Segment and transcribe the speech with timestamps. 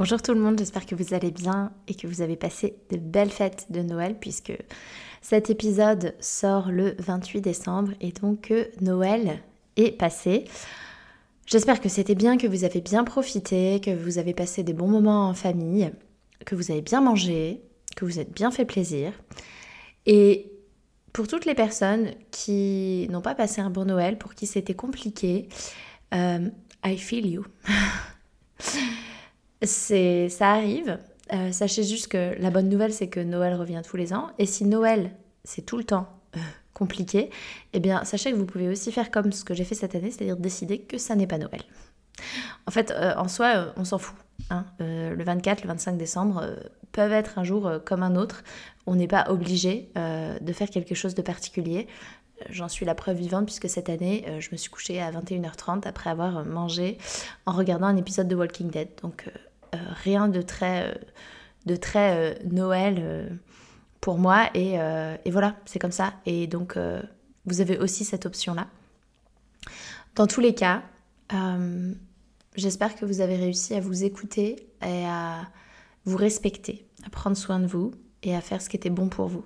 [0.00, 2.96] Bonjour tout le monde, j'espère que vous allez bien et que vous avez passé de
[2.96, 4.54] belles fêtes de Noël puisque
[5.20, 9.42] cet épisode sort le 28 décembre et donc Noël
[9.76, 10.44] est passé.
[11.44, 14.88] J'espère que c'était bien, que vous avez bien profité, que vous avez passé des bons
[14.88, 15.92] moments en famille,
[16.46, 17.60] que vous avez bien mangé,
[17.94, 19.12] que vous êtes bien fait plaisir.
[20.06, 20.50] Et
[21.12, 25.50] pour toutes les personnes qui n'ont pas passé un bon Noël, pour qui c'était compliqué,
[26.14, 26.48] euh,
[26.86, 27.44] I feel you.
[29.62, 30.98] c'est, ça arrive.
[31.32, 34.28] Euh, sachez juste que la bonne nouvelle, c'est que Noël revient tous les ans.
[34.38, 35.12] Et si Noël,
[35.44, 36.40] c'est tout le temps euh,
[36.74, 37.30] compliqué,
[37.72, 40.10] eh bien, sachez que vous pouvez aussi faire comme ce que j'ai fait cette année,
[40.10, 41.62] c'est-à-dire décider que ça n'est pas Noël.
[42.66, 44.16] En fait, euh, en soi, on s'en fout.
[44.48, 44.64] Hein.
[44.80, 46.56] le 24, le 25 décembre
[46.92, 48.42] peuvent être un jour comme un autre.
[48.86, 51.86] On n'est pas obligé de faire quelque chose de particulier.
[52.48, 56.10] J'en suis la preuve vivante puisque cette année, je me suis couchée à 21h30 après
[56.10, 56.96] avoir mangé
[57.44, 58.88] en regardant un épisode de Walking Dead.
[59.02, 59.30] Donc
[59.72, 60.94] rien de très,
[61.68, 63.38] euh, euh, Noël
[64.00, 64.50] pour moi.
[64.54, 64.76] Et,
[65.30, 66.14] voilà, c'est comme ça.
[66.26, 66.76] Et donc,
[67.46, 68.66] vous avez aussi cette option-là.
[70.14, 70.82] Dans tous les cas,
[72.56, 75.48] j'espère que vous avez réussi à vous écouter et à
[76.04, 79.28] vous respecter, à prendre soin de vous et à faire ce qui était bon pour
[79.28, 79.44] vous.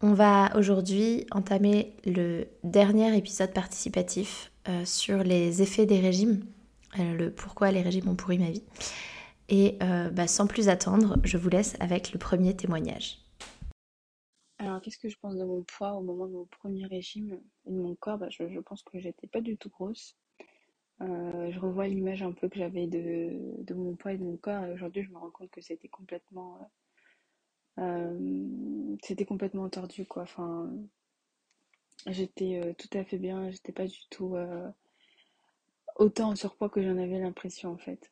[0.00, 4.50] On va aujourd'hui entamer le dernier épisode participatif
[4.84, 6.53] sur les effets des régimes euh,
[6.96, 8.64] le pourquoi les régimes ont pourri ma vie.
[9.48, 13.18] Et euh, bah, sans plus attendre, je vous laisse avec le premier témoignage.
[14.58, 17.70] Alors, qu'est-ce que je pense de mon poids au moment de mon premier régime et
[17.70, 18.18] de mon corps?
[18.18, 20.16] Bah, je, pense que j'étais pas du tout grosse.
[21.02, 24.64] Euh, je revois l'image un peu que j'avais de, mon poids et de mon corps.
[24.64, 26.70] Et aujourd'hui, je me rends compte que c'était complètement.
[29.02, 30.22] c'était complètement tordu, quoi.
[30.22, 30.70] Enfin,
[32.06, 33.50] j'étais tout à fait bien.
[33.50, 34.36] J'étais pas du tout
[35.96, 38.10] autant en surpoids que j'en avais l'impression en fait.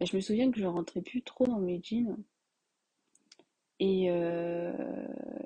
[0.00, 2.16] Et je me souviens que je rentrais plus trop dans mes jeans
[3.80, 4.72] et, euh,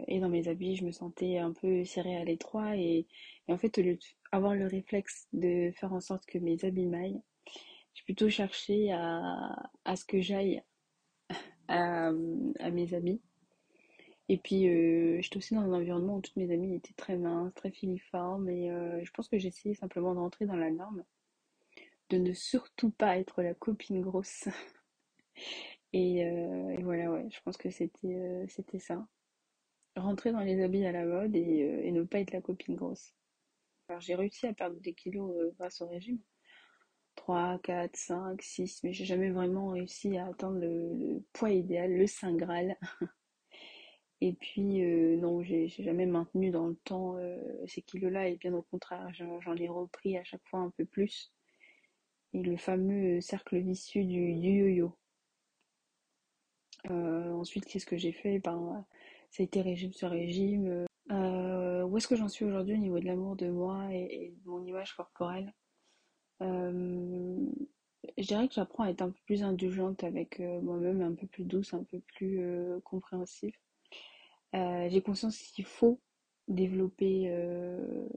[0.06, 3.06] et dans mes habits, je me sentais un peu serrée à l'étroit et,
[3.48, 3.98] en fait, au lieu
[4.32, 7.20] d'avoir le réflexe de faire en sorte que mes habits maillent,
[7.94, 10.62] j'ai plutôt cherché à, à ce que j'aille
[11.68, 13.20] à, à, mes habits.
[14.28, 17.54] Et puis, euh, j'étais aussi dans un environnement où toutes mes amies étaient très minces,
[17.54, 21.02] très filiformes et euh, je pense que j'essayais simplement d'entrer dans la norme
[22.10, 24.48] de ne surtout pas être la copine grosse.
[25.94, 29.06] Euh, et, voilà, ouais, je pense que c'était euh, c'était ça.
[29.96, 33.14] Rentrer dans les habits à la mode et, euh, ne pas être la copine grosse.
[33.88, 36.20] Alors j'ai réussi à perdre des kilos grâce au régime.
[37.16, 42.06] 3, 4, 5, 6, mais j'ai jamais vraiment réussi à atteindre le, poids idéal, le
[42.06, 42.76] saint graal.
[44.20, 44.82] Et puis,
[45.16, 47.16] non, j'ai jamais maintenu dans le temps
[47.66, 51.32] ces kilos-là, et bien au contraire, j'en ai repris à chaque fois un peu plus
[52.34, 54.96] et le fameux cercle vicieux du, yo-yo.
[56.90, 58.38] Euh, ensuite, qu'est-ce que j'ai fait?
[58.38, 58.84] Ben,
[59.30, 60.86] Ça a été régime sur régime.
[61.10, 64.50] Euh, où est-ce que j'en suis aujourd'hui au niveau de l'amour de moi et, de
[64.50, 65.52] mon image corporelle?
[66.42, 67.46] Euh,
[68.16, 71.44] Je dirais que j'apprends à être un peu plus indulgente avec moi-même, un peu plus
[71.44, 72.40] douce, un peu plus
[72.84, 73.54] compréhensive.
[74.52, 76.00] j'ai conscience qu'il faut
[76.48, 77.30] développer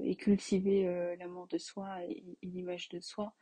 [0.03, 3.33] et cultiver l'amour de soi et l'image de soi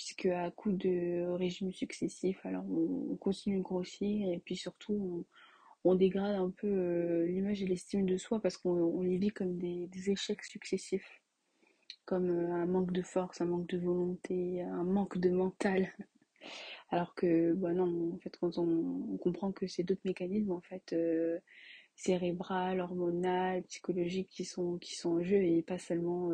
[0.00, 5.26] puisque à coup de régimes successifs, alors on, continue de grossir et puis surtout
[5.84, 9.58] on, dégrade un peu euh, l'image et l'estime de soi parce qu'on les vit comme
[9.58, 11.20] des, échecs successifs,
[12.06, 15.92] comme euh, un manque de force, un manque de volonté, un manque de mental.
[16.90, 20.94] Alors que, bah non, en fait, quand on, comprend que c'est d'autres mécanismes, en fait,
[20.94, 21.38] euh,
[21.94, 26.30] cérébral, hormonal, psychologiques qui sont, qui sont en jeu et pas seulement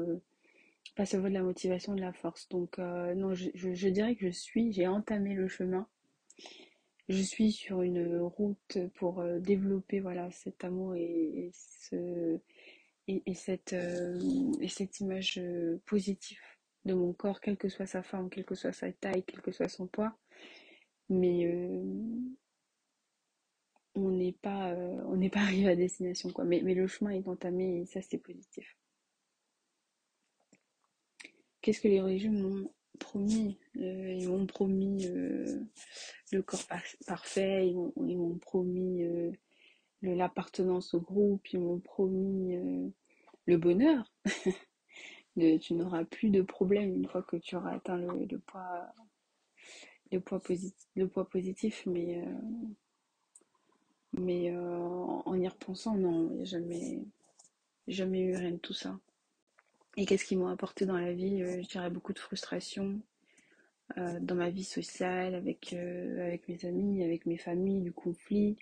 [0.97, 2.49] pas ça vaut de la motivation, de la force.
[2.49, 5.87] Donc euh, non, je, dirais que je suis, j'ai entamé le chemin.
[7.09, 11.53] Je suis sur une route pour euh, développer voilà cet amour et,
[13.07, 15.41] et, cette et cette image
[15.85, 16.41] positive
[16.87, 19.53] de mon corps, quelle que soit sa forme, quelle que soit sa taille, quel que
[19.53, 20.17] soit son poids.
[21.11, 21.47] Mais
[23.95, 24.75] on n'est pas
[25.07, 26.31] on pas arrivé à destination.
[26.45, 28.77] Mais, mais le chemin est entamé et ça c'est positif.
[31.67, 32.71] Qu'est-ce que les régimes m'ont
[33.01, 35.65] promis euh, Ils m'ont promis euh,
[36.31, 36.63] le corps
[37.09, 39.33] parfait, ils m'ont promis euh,
[40.03, 42.57] l'appartenance au groupe, ils m'ont promis
[43.47, 44.13] le bonheur.
[45.61, 48.87] tu n'auras plus de problème une fois que tu auras atteint le, poids,
[50.13, 52.25] le, poids, positif, le poids positif, mais,
[54.13, 57.03] mais en y repensant, non, il n'y a jamais,
[57.89, 59.01] jamais eu rien de tout ça.
[59.97, 63.01] Et qu'est-ce qu'ils m'ont apporté dans la vie euh, Je dirais beaucoup de frustration
[63.97, 68.57] euh, dans ma vie sociale, avec, euh, avec mes amis, avec mes familles, du conflit.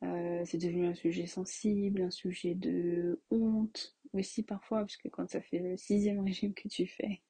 [0.00, 5.42] c'est devenu un sujet sensible, un sujet de honte aussi parfois, parce que quand ça
[5.42, 7.20] fait le sixième régime que tu fais,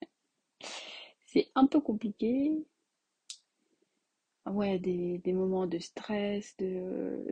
[1.27, 2.53] c'est un peu compliqué
[4.51, 7.25] ouais, des, des, moments de stress, de euh,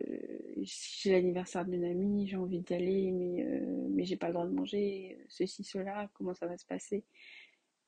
[0.63, 4.47] j'ai l'anniversaire d'une amie, j'ai envie d'y aller, mais, euh, mais j'ai pas le droit
[4.47, 7.05] de manger, ceci, cela, comment ça va se passer?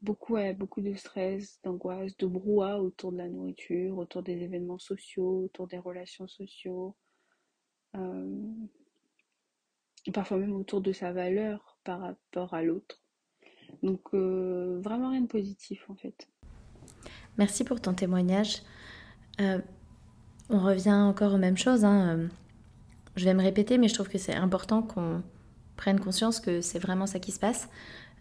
[0.03, 5.45] Beaucoup, beaucoup de stress, d'angoisse, de brouhaha autour de la nourriture, autour des événements sociaux,
[5.45, 6.95] autour des relations sociaux.
[7.97, 8.53] Euh,
[10.13, 13.03] parfois même autour de sa valeur par rapport à l'autre.
[13.83, 16.29] Donc vraiment rien de positif en fait.
[17.39, 18.63] Merci pour ton témoignage.
[19.41, 19.59] Euh,
[20.49, 21.85] on revient encore aux mêmes choses.
[21.85, 22.09] Hein.
[22.09, 22.29] Euh,
[23.17, 25.23] je vais me répéter, mais je trouve que c'est important qu'on
[25.77, 27.69] prenne conscience que c'est vraiment ça qui se passe.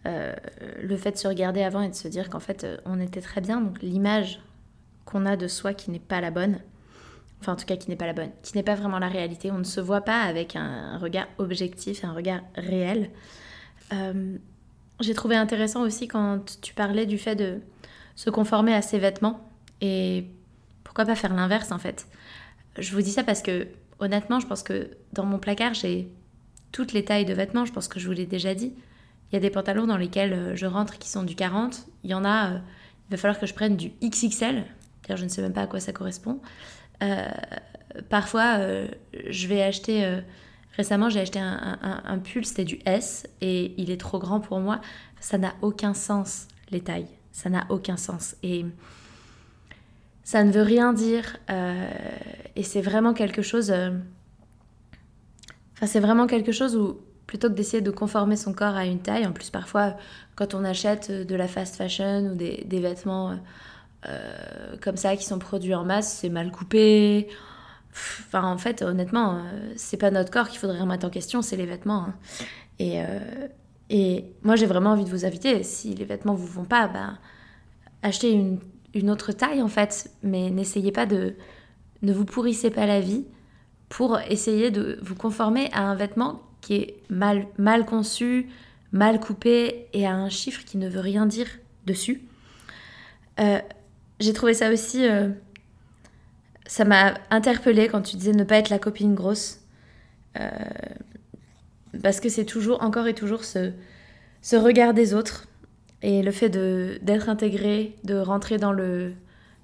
[0.06, 0.34] Euh,
[0.82, 3.40] le fait de se regarder avant et de se dire qu'en fait on était très
[3.40, 4.40] bien, donc l'image
[5.04, 6.60] qu'on a de soi qui n'est pas la bonne,
[7.40, 9.50] enfin en tout cas qui n'est pas la bonne, qui n'est pas vraiment la réalité,
[9.50, 13.10] on ne se voit pas avec un regard objectif, un regard réel.
[15.00, 17.60] J'ai trouvé intéressant aussi quand tu parlais du fait de
[18.14, 19.40] se conformer à ses vêtements
[19.80, 20.26] et
[20.96, 22.06] pourquoi pas faire l'inverse en fait?
[22.78, 26.10] Je vous dis ça parce que honnêtement, je pense que dans mon placard, j'ai
[26.72, 28.72] toutes les tailles de vêtements, je pense que je vous l'ai déjà dit.
[29.30, 32.10] Il y a des pantalons dans lesquels euh, je rentre qui sont du 40, il
[32.10, 32.58] y en a, euh,
[33.08, 34.64] il va falloir que je prenne du XXL,
[35.02, 36.40] d'ailleurs je ne sais même pas à quoi ça correspond.
[37.02, 37.28] Euh,
[38.08, 38.58] parfois,
[39.28, 40.20] je vais acheter...
[40.78, 44.60] Récemment, j'ai acheté un, un pull, c'était du S, et il est trop grand pour
[44.60, 44.82] moi.
[45.20, 47.08] Ça n'a aucun sens, les tailles.
[47.32, 48.36] Ça n'a aucun sens.
[48.42, 48.66] Et
[50.26, 51.88] ça ne veut rien dire euh,
[52.56, 53.70] et c'est vraiment quelque chose.
[53.70, 53.90] Euh,
[55.74, 58.98] enfin, c'est vraiment quelque chose où plutôt que d'essayer de conformer son corps à une
[58.98, 59.94] taille, en plus parfois
[60.34, 63.38] quand on achète de la fast fashion ou des, vêtements
[64.08, 67.28] euh, comme ça qui sont produits en masse, c'est mal coupé.
[67.92, 69.44] Enfin, en fait, honnêtement,
[69.76, 72.08] c'est pas notre corps qu'il faudrait remettre en question, c'est les vêtements.
[72.08, 72.14] Hein.
[72.80, 73.00] Et,
[73.88, 77.14] et moi, j'ai vraiment envie de vous inviter, si les vêtements vous vont pas, bah,
[78.02, 78.58] achetez une
[78.96, 81.34] une autre taille en fait, mais n'essayez pas de...
[82.02, 83.24] Ne vous pourrissez pas la vie
[83.88, 88.48] pour essayer de vous conformer à un vêtement qui est mal, mal conçu,
[88.92, 91.46] mal coupé et à un chiffre qui ne veut rien dire
[91.86, 92.22] dessus.
[93.40, 93.60] Euh,
[94.20, 95.06] j'ai trouvé ça aussi...
[95.06, 95.28] Euh,
[96.66, 99.60] ça m'a interpellée quand tu disais ne pas être la copine grosse.
[100.38, 100.50] Euh,
[102.02, 103.72] parce que c'est toujours, encore et toujours, ce,
[104.42, 105.46] ce regard des autres
[106.02, 109.14] et le fait d'être intégré, de rentrer dans le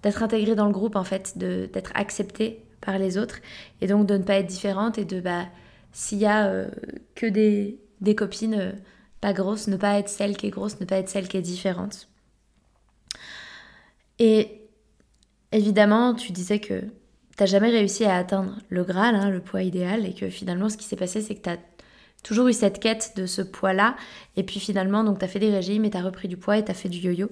[0.02, 3.38] d'être intégré dans le groupe en fait, d'être accepté par les autres
[3.80, 5.46] et donc de ne pas être différente et de bah
[5.92, 6.68] s'il y a euh,
[7.14, 8.72] que des, des copines euh,
[9.20, 11.42] pas grosses, ne pas être celle qui est grosse, ne pas être celle qui est
[11.42, 12.08] différente.
[14.18, 14.68] Et
[15.52, 16.88] évidemment, tu disais que tu
[17.40, 20.76] n'as jamais réussi à atteindre le Graal, hein, le poids idéal, et que finalement, ce
[20.76, 21.58] qui s'est passé, c'est que tu as
[22.22, 23.96] toujours eu cette quête de ce poids-là.
[24.36, 26.58] Et puis finalement, donc tu as fait des régimes et tu as repris du poids
[26.58, 27.28] et tu as fait du yo-yo.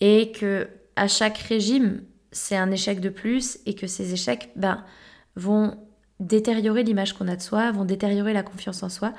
[0.00, 4.84] Et que à chaque régime, c'est un échec de plus et que ces échecs ben,
[5.36, 5.76] vont
[6.20, 9.12] détériorer l'image qu'on a de soi, vont détériorer la confiance en soi.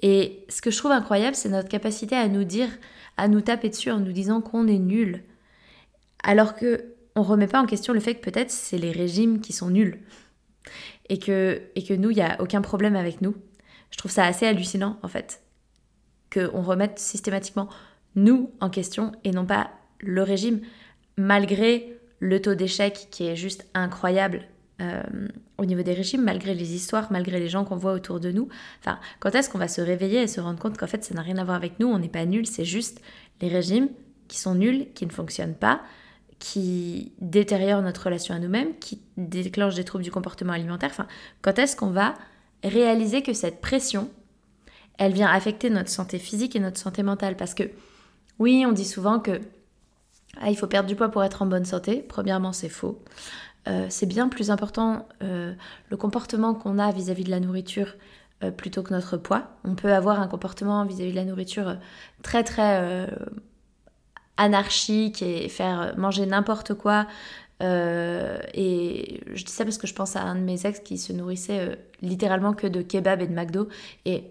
[0.00, 2.68] Et ce que je trouve incroyable, c'est notre capacité à nous dire,
[3.16, 5.22] à nous taper dessus en nous disant qu'on est nul.
[6.22, 9.52] Alors que on remet pas en question le fait que peut-être c'est les régimes qui
[9.52, 10.00] sont nuls.
[11.08, 13.34] Et que, et que nous, il n'y a aucun problème avec nous.
[13.92, 15.42] Je trouve ça assez hallucinant, en fait,
[16.32, 17.68] qu'on remette systématiquement
[18.16, 19.70] nous en question et non pas
[20.00, 20.60] le régime,
[21.16, 24.48] malgré le taux d'échec qui est juste incroyable.
[24.80, 25.02] Euh,
[25.58, 28.48] au niveau des régimes, malgré les histoires, malgré les gens qu'on voit autour de nous.
[29.20, 31.36] Quand est-ce qu'on va se réveiller et se rendre compte qu'en fait, ça n'a rien
[31.36, 33.00] à voir avec nous, on n'est pas nul, c'est juste
[33.40, 33.90] les régimes
[34.26, 35.82] qui sont nuls, qui ne fonctionnent pas,
[36.40, 40.90] qui détériorent notre relation à nous-mêmes, qui déclenchent des troubles du comportement alimentaire.
[40.90, 41.06] Enfin,
[41.42, 42.14] quand est-ce qu'on va
[42.62, 44.10] réaliser que cette pression,
[44.98, 47.64] elle vient affecter notre santé physique et notre santé mentale Parce que,
[48.38, 49.40] oui, on dit souvent que
[50.40, 52.04] ah, il faut perdre du poids pour être en bonne santé.
[52.08, 53.02] Premièrement, c'est faux.
[53.68, 55.54] Euh, c'est bien plus important euh,
[55.88, 57.94] le comportement qu'on a vis-à-vis de la nourriture
[58.42, 59.48] euh, plutôt que notre poids.
[59.64, 61.76] On peut avoir un comportement vis-à-vis de la nourriture
[62.22, 63.08] très très
[64.36, 67.06] anarchique et faire manger n'importe quoi.
[67.60, 68.81] et
[69.34, 71.78] je dis ça parce que je pense à un de mes ex qui se nourrissait
[72.00, 73.68] littéralement que de kebab et de McDo.
[74.04, 74.24] Et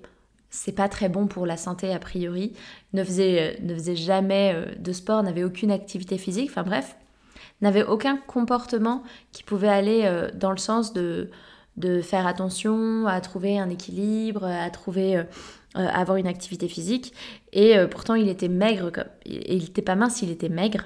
[0.49, 2.53] c'est pas très bon pour la santé a priori.
[2.93, 6.49] Ne faisait, ne faisait jamais de sport, n'avait aucune activité physique.
[6.49, 6.95] Enfin bref,
[7.61, 11.29] n'avait aucun comportement qui pouvait aller euh, dans le sens de,
[11.77, 15.23] de faire attention à trouver un équilibre, à trouver euh,
[15.77, 17.13] euh, avoir une activité physique.
[17.53, 18.91] Et pourtant, il était maigre.
[18.91, 20.85] Comme, il n'était pas mince, il était maigre.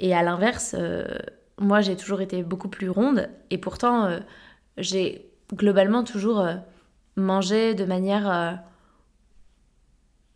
[0.00, 0.74] Et à l'inverse,
[1.58, 3.28] moi, j'ai toujours été beaucoup plus ronde.
[3.50, 4.18] Et pourtant,
[4.78, 6.46] j'ai globalement toujours
[7.16, 8.60] mangé de manière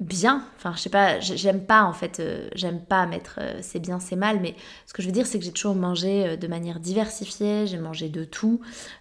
[0.00, 0.44] bien.
[0.56, 3.98] Enfin, je sais pas, j'aime pas en fait, euh, j'aime pas mettre euh, c'est bien,
[3.98, 4.54] c'est mal, mais
[4.86, 7.78] ce que je veux dire, c'est que j'ai toujours mangé euh, de manière diversifiée, j'ai
[7.78, 8.60] mangé de tout,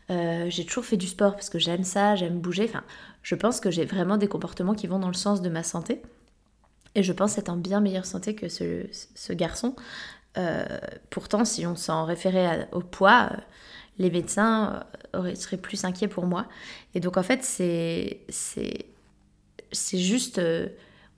[0.09, 2.65] j'ai toujours fait du sport parce que j'aime ça, j'aime bouger.
[2.65, 2.83] Enfin,
[3.23, 6.01] je pense que j'ai vraiment des comportements qui vont dans le sens de ma santé.
[6.97, 9.75] Et je pense être en bien meilleure santé que ce garçon.
[11.09, 13.31] Pourtant, si on s'en référait au poids,
[13.97, 16.47] les médecins seraient plus inquiets pour moi.
[16.93, 18.19] Et donc, en fait, c'est
[19.93, 20.39] juste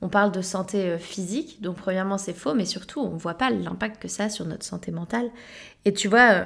[0.01, 3.35] on parle de santé euh, physique, donc premièrement c'est faux, mais surtout on ne voit
[3.35, 5.29] pas l'impact que ça a sur notre santé mentale.
[5.85, 6.45] Et tu vois, euh,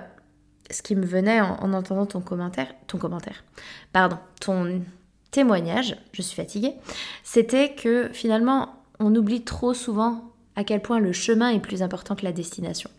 [0.69, 3.43] ce qui me venait en, entendant ton commentaire, ton commentaire,
[3.91, 4.81] pardon, ton
[5.31, 6.75] témoignage, je suis fatiguée,
[7.23, 12.15] c'était que finalement on oublie trop souvent à quel point le chemin est plus important
[12.15, 12.89] que la destination.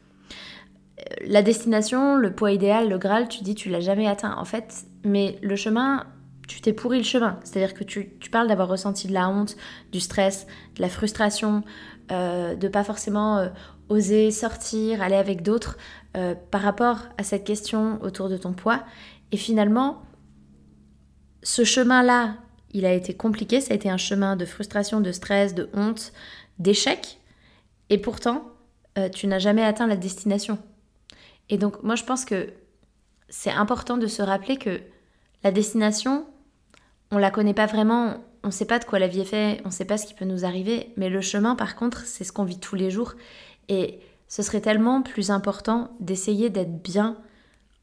[1.26, 4.84] La destination, le poids idéal, le Graal, tu dis tu l'as jamais atteint en fait,
[5.04, 6.06] mais le chemin,
[6.48, 7.38] tu t'es pourri le chemin.
[7.44, 9.56] C'est-à-dire que tu, parles d'avoir ressenti de la honte,
[9.90, 11.64] du stress, de la frustration,
[12.10, 13.48] euh, de pas forcément euh,
[13.88, 15.76] oser sortir, aller avec d'autres
[16.16, 18.84] euh, par rapport à cette question autour de ton poids.
[19.32, 20.02] Et finalement,
[21.42, 22.36] ce chemin-là,
[22.72, 26.12] il a été compliqué, ça a été un chemin de frustration, de stress, de honte,
[26.58, 27.18] d'échec.
[27.92, 28.46] Et pourtant,
[28.96, 30.58] euh, tu n'as jamais atteint la destination.
[31.50, 32.54] Et donc, moi, je pense que
[33.28, 34.80] c'est important de se rappeler que
[35.44, 36.24] la destination,
[37.10, 39.70] on la connaît pas vraiment, on sait pas de quoi la vie est faite, on
[39.70, 42.44] sait pas ce qui peut nous arriver, mais le chemin par contre, c'est ce qu'on
[42.44, 43.12] vit tous les jours
[43.68, 47.18] et ce serait tellement plus important d'essayer d'être bien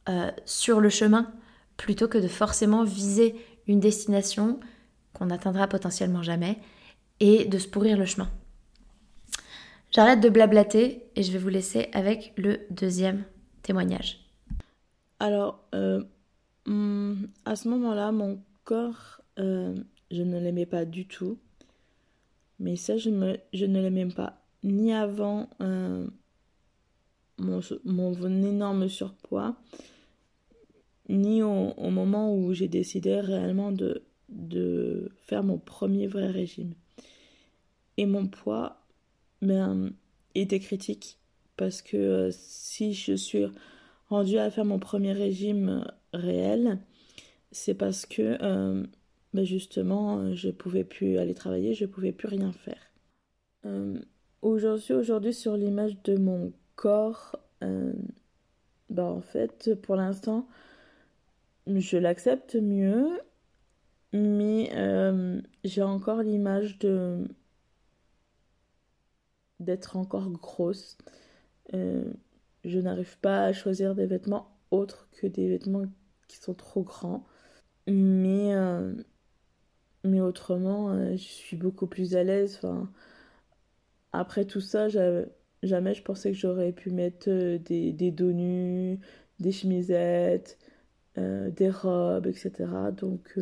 [0.09, 1.31] euh, sur le chemin
[1.77, 3.35] plutôt que de forcément viser
[3.67, 4.59] une destination
[5.13, 6.57] qu'on n'atteindra potentiellement jamais
[7.19, 8.31] et de se pourrir le chemin.
[9.91, 13.23] J'arrête de blablater et je vais vous laisser avec le deuxième
[13.63, 14.19] témoignage.
[15.19, 16.03] Alors, euh,
[16.67, 19.75] hmm, à ce moment-là, mon corps euh,
[20.11, 21.37] je ne l'aimais pas du tout.
[22.59, 26.05] Mais ça, je, me, je ne l'aimais pas ni avant euh,
[27.37, 27.61] mon,
[28.43, 29.55] énorme surpoids,
[31.07, 36.73] ni au, moment où j'ai décidé réellement de faire mon premier vrai régime.
[37.97, 38.79] Et mon poids
[39.41, 39.91] ben,
[40.35, 41.17] était critique
[41.57, 43.45] parce que euh, si je suis
[44.09, 46.79] rendue à faire mon premier régime réel,
[47.51, 48.37] c'est parce que
[49.33, 52.91] ben justement, euh, je pouvais plus aller travailler, je pouvais plus rien faire.
[53.65, 53.99] Euh,
[54.41, 57.93] aujourd'hui, aujourd'hui sur l'image de mon corps, euh,
[58.89, 60.47] ben en fait, pour l'instant,
[61.67, 63.07] je l'accepte mieux,
[64.13, 67.27] mais euh, j'ai encore l'image de
[69.59, 70.97] d'être encore grosse.
[71.73, 75.85] je n'arrive pas à choisir des vêtements autres que des vêtements
[76.27, 77.25] qui sont trop grands.
[77.87, 78.53] Mais
[80.03, 82.57] mais autrement, euh, je suis beaucoup plus à l'aise.
[82.57, 82.89] Enfin,
[84.13, 84.87] après tout ça,
[85.63, 88.99] jamais je pensais que j'aurais pu mettre euh, des, des dos nus,
[89.39, 90.57] des chemisettes,
[91.17, 92.91] euh, des robes, etc.
[92.93, 93.37] Donc,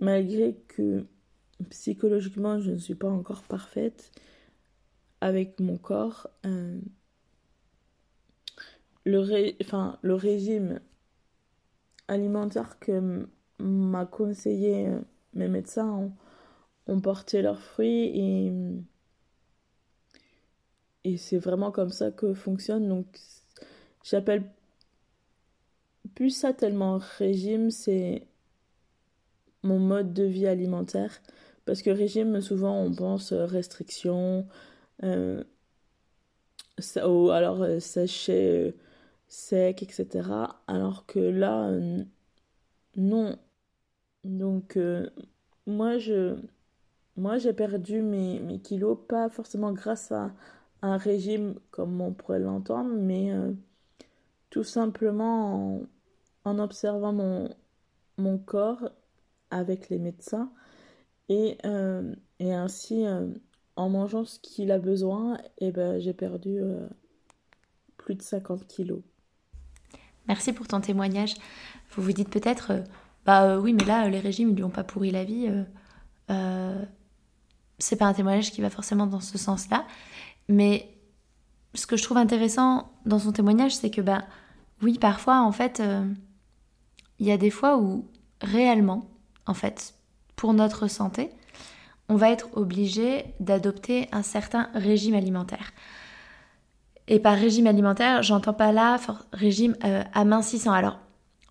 [0.00, 1.04] malgré que
[1.70, 4.12] psychologiquement, je ne suis pas encore parfaite
[5.22, 6.28] avec mon corps,
[9.04, 10.80] le, enfin, le régime
[12.08, 13.28] alimentaire que
[13.60, 14.88] m'a conseillé
[15.34, 16.10] mes médecins
[16.88, 18.52] ont, porté leurs fruits et,
[21.04, 22.88] et c'est vraiment comme ça que fonctionne.
[22.88, 23.06] Donc
[24.02, 24.44] j'appelle
[26.16, 28.26] plus ça tellement régime, c'est
[29.62, 31.22] mon mode de vie alimentaire.
[31.64, 34.48] Parce que régime, souvent, on pense restriction,
[35.02, 35.44] euh,
[37.06, 38.72] ou alors euh, sécher, euh,
[39.28, 40.28] sec, etc.
[40.66, 41.70] Alors que là,
[42.96, 43.38] non.
[44.24, 44.78] Donc,
[45.66, 50.32] moi, j'ai perdu mes, kilos, pas forcément grâce à
[50.82, 53.32] un régime comme on pourrait l'entendre, mais
[54.50, 55.80] tout simplement
[56.44, 57.12] en, observant
[58.18, 58.90] mon, corps
[59.50, 60.52] avec les médecins
[61.28, 61.58] et,
[62.40, 63.04] ainsi
[63.76, 66.86] en mangeant ce qu'il a besoin et eh ben, j'ai perdu euh,
[67.96, 69.00] plus de 50 kilos.
[70.28, 71.34] Merci pour ton témoignage.
[71.90, 72.72] Vous vous dites peut-être,
[73.24, 75.50] bah oui mais là les régimes ils lui ont pas pourri la vie.
[77.78, 79.84] c'est pas un témoignage qui va forcément dans ce sens-là.
[80.48, 80.96] Mais
[81.74, 84.24] ce que je trouve intéressant dans son témoignage c'est que bah
[84.80, 85.82] oui parfois en fait
[87.22, 88.08] il y a des fois où
[88.40, 89.08] réellement,
[89.46, 89.94] en fait,
[90.36, 91.30] pour notre santé,
[92.12, 95.72] on va être obligé d'adopter un certain régime alimentaire.
[97.08, 98.98] Et par régime alimentaire, j'entends pas là
[99.32, 100.72] régime euh, amincissant.
[100.72, 100.98] Alors,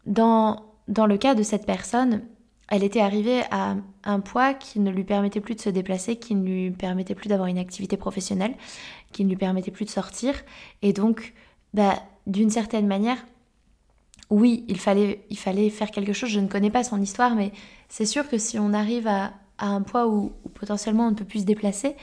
[0.06, 2.22] dans, dans le cas de cette personne,
[2.68, 6.36] elle était arrivée à un poids qui ne lui permettait plus de se déplacer, qui
[6.36, 8.54] ne lui permettait plus d'avoir une activité professionnelle,
[9.12, 10.36] qui ne lui permettait plus de sortir.
[10.84, 11.34] Et donc,
[11.74, 11.96] bah,
[12.28, 13.18] d'une certaine manière,
[14.30, 16.30] oui, il fallait, il fallait faire quelque chose.
[16.30, 17.52] Je ne connais pas son histoire, mais
[17.90, 19.34] c'est sûr que si on arrive à,
[19.68, 21.96] un poids où, potentiellement on ne peut plus se déplacer,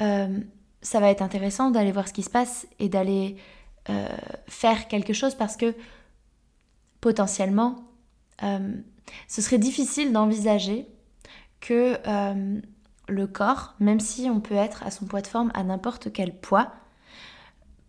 [0.00, 0.40] euh,
[0.82, 3.36] ça va être intéressant d'aller voir ce qui se passe et d'aller
[3.90, 4.08] euh,
[4.46, 5.74] faire quelque chose parce que
[7.00, 7.76] potentiellement,
[8.42, 8.74] euh,
[9.26, 10.86] ce serait difficile d'envisager
[11.60, 11.98] que
[13.08, 16.38] le corps, même si on peut être à son poids de forme à n'importe quel
[16.38, 16.72] poids,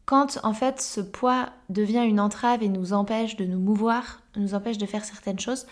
[0.06, 4.56] quand en fait ce poids devient une entrave et nous empêche de nous mouvoir, nous
[4.56, 5.68] empêche de faire certaines choses,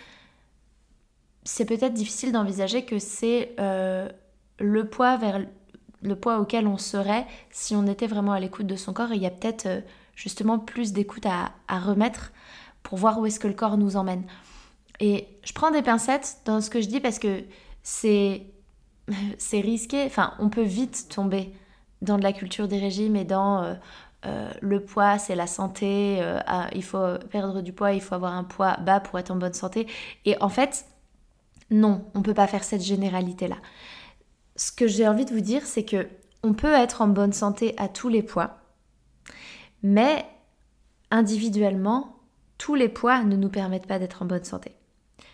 [1.48, 4.10] c'est peut-être difficile d'envisager que c'est euh,
[4.60, 5.46] le poids vers
[6.02, 9.14] le poids auquel on serait si on était vraiment à l'écoute de son corps.
[9.14, 9.82] Et il y a peut-être euh,
[10.14, 12.34] justement plus d'écoute à, à, remettre
[12.84, 14.26] pour voir où est-ce que le corps nous emmène.
[15.00, 17.44] Et je prends des pincettes dans ce que je dis parce que
[17.82, 18.48] c'est
[19.38, 20.04] c'est risqué.
[20.04, 21.54] Enfin, on peut vite tomber
[22.02, 23.64] dans de la culture des régimes et dans
[24.26, 28.34] euh, le poids, c'est la santé, ah, il faut perdre du poids, il faut avoir
[28.34, 29.88] un poids bas pour être en bonne santé.
[30.26, 30.86] Et en fait,
[31.70, 33.58] non, on ne peut pas faire cette généralité-là.
[34.56, 36.08] Ce que j'ai envie de vous dire, c'est que
[36.44, 38.58] on peut être en bonne santé à tous les poids,
[39.84, 40.26] mais
[41.12, 42.16] individuellement,
[42.58, 44.74] tous les poids ne nous permettent pas d'être en bonne santé.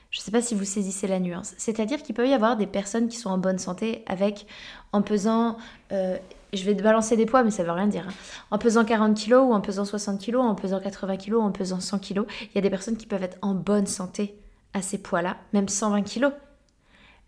[0.10, 1.54] Je ne sais pas si vous saisissez la nuance.
[1.58, 4.46] C'est-à-dire qu'il peut y avoir des personnes qui sont en bonne santé avec,
[4.92, 5.58] en pesant
[5.92, 6.18] euh,
[6.54, 8.08] je vais balancer des poids, mais ça veut rien dire.
[8.08, 8.14] Hein.
[8.52, 11.80] En pesant 40 kg ou en pesant 60 kg, en pesant 80 kg, en pesant
[11.80, 14.36] 100 kg, il y a des personnes qui peuvent être en bonne santé
[14.74, 16.32] à ces poids-là, même 120 kg.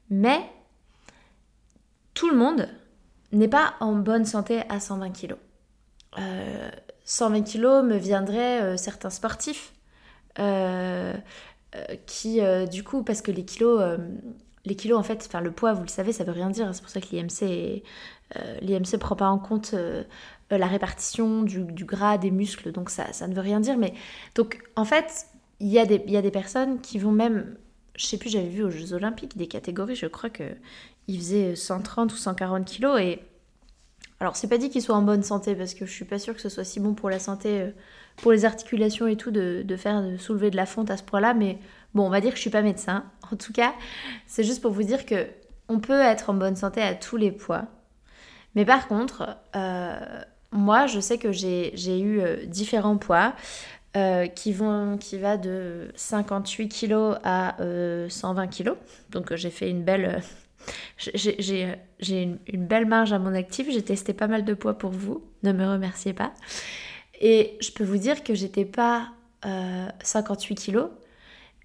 [0.10, 0.40] Mais
[2.14, 2.68] tout le monde
[3.32, 5.36] n'est pas en bonne santé à 120 kg.
[7.04, 9.74] 120 kg me viendraient euh, certains sportifs
[10.40, 11.14] euh,
[11.76, 12.40] euh, qui,
[12.72, 13.82] du coup, parce que les kilos
[14.68, 16.74] les kilos, en fait, enfin le poids, vous le savez, ça veut rien dire.
[16.74, 17.84] C'est pour ça que l'IMC
[18.36, 20.04] euh, l'IMC prend pas en compte euh,
[20.52, 23.78] euh, la répartition du, gras des muscles, donc ça, ça ne veut rien dire.
[23.78, 23.94] Mais
[24.34, 25.28] donc en fait,
[25.60, 27.56] il y, a des, personnes qui vont même,
[27.96, 30.44] je sais plus, j'avais vu aux Jeux Olympiques des catégories, je crois que
[31.08, 33.22] ils faisaient 130 ou 140 kilos et
[34.20, 36.34] alors c'est pas dit qu'ils soient en bonne santé parce que je suis pas sûre
[36.34, 37.72] que ce soit si bon pour la santé,
[38.18, 41.04] pour les articulations et tout de, de faire de soulever de la fonte à ce
[41.04, 41.60] point-là, mais
[41.94, 43.06] bon on va dire que je suis pas médecin.
[43.32, 43.74] En tout cas,
[44.28, 45.28] c'est juste pour vous dire que
[45.68, 47.66] on peut être en bonne santé à tous les poids.
[48.54, 53.34] Mais par contre, euh, moi, je sais que j'ai eu euh, différents poids.
[53.96, 57.56] Euh, qui, vont, qui va de 58 kg à
[58.10, 58.72] 120 kg.
[59.10, 60.22] Donc j'ai fait une belle...
[60.98, 61.78] j'ai
[62.10, 63.68] une, une, belle marge à mon actif.
[63.72, 65.24] J'ai testé pas mal de poids pour vous.
[65.44, 66.34] Ne me remerciez pas.
[67.22, 69.12] Et je peux vous dire que j'étais pas
[70.04, 70.88] 58 kg.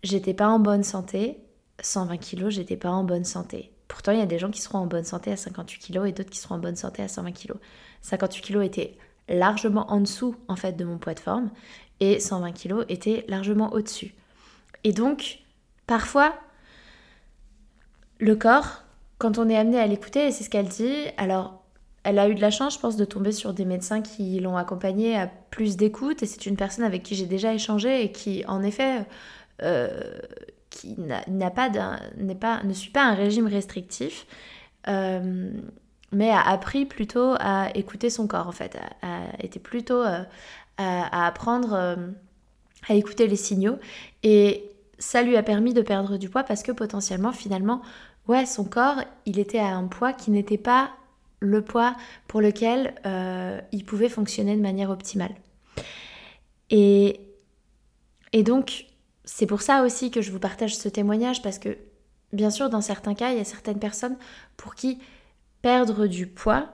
[0.02, 1.38] J'étais pas en bonne santé.
[1.82, 3.72] 120 kg, j'étais pas en bonne santé.
[3.88, 6.12] Pourtant, il y a des gens qui seront en bonne santé à 58 kg et
[6.12, 7.54] d'autres qui seront en bonne santé à 120 kg.
[8.02, 8.96] 58 kg était
[9.28, 11.50] largement en dessous en fait de mon poids de forme
[12.00, 14.14] et 120 kg était largement au-dessus.
[14.84, 15.40] Et donc,
[15.86, 16.34] parfois,
[18.18, 18.82] le corps,
[19.18, 21.62] quand on est amené à l'écouter, et c'est ce qu'elle dit, alors
[22.02, 24.56] elle a eu de la chance, je pense, de tomber sur des médecins qui l'ont
[24.56, 28.42] accompagnée à plus d'écoute, et c'est une personne avec qui j'ai déjà échangé et qui,
[28.46, 29.04] en effet,
[29.62, 30.00] euh,
[30.70, 31.68] qui n'a pas
[32.40, 34.26] pas ne suit pas un régime restrictif
[34.88, 35.50] euh,
[36.12, 40.22] mais a appris plutôt à écouter son corps en fait a, été plutôt euh,
[40.80, 41.96] à, apprendre euh,
[42.88, 43.76] à écouter les signaux
[44.22, 47.82] et ça lui a permis de perdre du poids parce que potentiellement finalement
[48.28, 50.90] ouais son corps il était à un poids qui n'était pas
[51.40, 51.96] le poids
[52.28, 55.34] pour lequel euh, il pouvait fonctionner de manière optimale.
[56.68, 57.20] Et,
[58.32, 58.86] et donc,
[59.24, 61.76] c'est pour ça aussi que je vous partage ce témoignage, parce que,
[62.32, 64.16] bien sûr, dans certains cas, il y a certaines personnes
[64.56, 64.98] pour qui
[65.62, 66.68] perdre du poids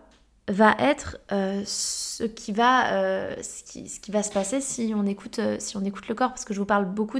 [0.48, 5.40] va être euh, ce, qui va, euh, ce, qui, va se passer si on, écoute,
[5.58, 7.18] si on écoute le corps, parce que je vous parle beaucoup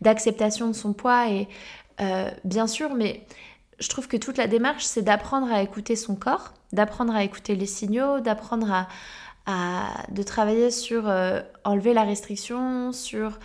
[0.00, 1.48] d'acceptation de, son poids, et
[2.44, 3.26] bien sûr, mais
[3.78, 7.56] je trouve que toute la démarche, c'est d'apprendre à écouter son corps, d'apprendre à écouter
[7.56, 8.86] les signaux, d'apprendre
[9.46, 13.38] à, de travailler sur euh, enlever la restriction, sur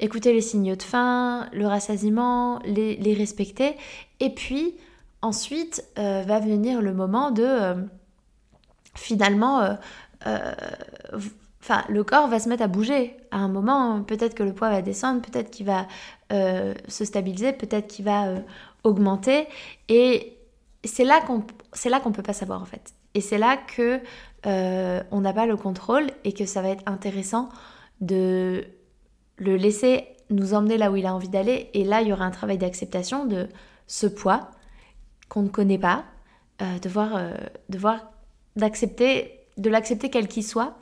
[0.00, 3.76] écouter les signaux de faim, le rassasiement, les, respecter.
[4.20, 4.74] Et puis
[5.20, 7.76] ensuite euh, va venir le moment de
[8.94, 9.76] euh, finalement
[11.64, 13.16] Enfin, le corps va se mettre à bouger.
[13.30, 15.86] À un moment, peut-être que le poids va descendre, peut-être qu'il va
[16.30, 18.34] se stabiliser, peut-être qu'il va
[18.82, 19.46] augmenter.
[19.88, 20.36] Et
[20.84, 22.94] c'est là qu'on c'est peut pas savoir en fait.
[23.14, 24.00] Et c'est là que
[24.46, 27.48] euh, on n'a pas le contrôle et que ça va être intéressant
[28.00, 28.64] de
[29.38, 31.70] le laisser nous emmener là où il a envie d'aller.
[31.74, 33.48] Et là, il y aura un travail d'acceptation de
[33.86, 34.50] ce poids
[35.28, 36.04] qu'on ne connaît pas,
[36.62, 37.34] euh, de voir, euh,
[37.68, 38.00] de voir,
[38.56, 40.76] d'accepter, de l'accepter quel qu'il soit,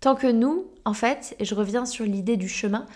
[0.00, 2.86] tant que nous, en fait, et je reviens sur l'idée du chemin,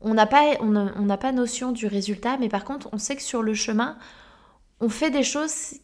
[0.00, 3.22] on n'a pas, on n'a pas notion du résultat, mais par contre, on sait que
[3.22, 3.98] sur le chemin,
[4.80, 5.74] on fait des choses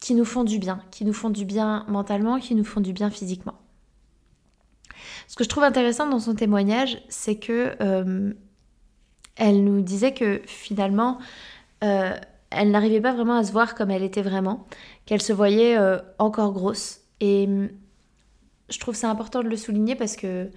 [0.00, 2.92] qui nous font du bien, qui nous font du bien mentalement, qui nous font du
[2.92, 3.54] bien physiquement.
[5.28, 8.32] Ce que je trouve intéressant dans son témoignage, c'est que euh,
[9.36, 11.18] elle nous disait que finalement,
[11.84, 12.14] euh,
[12.50, 14.66] elle n'arrivait pas vraiment à se voir comme elle était vraiment,
[15.06, 17.01] qu'elle se voyait euh, encore grosse.
[17.22, 17.48] Et
[18.68, 20.50] je trouve ça important de le souligner parce que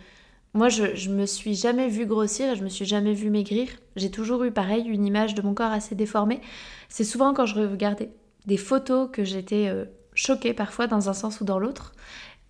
[0.56, 3.68] moi, je, je me suis jamais vue grossir et je me suis jamais vue maigrir.
[3.96, 6.42] J'ai toujours eu pareil une image de mon corps assez déformée.
[6.90, 8.10] C'est souvent quand je regardais
[8.46, 11.94] des photos que j'étais euh, choquée parfois dans un sens ou dans l'autre,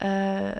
[0.03, 0.53] euh,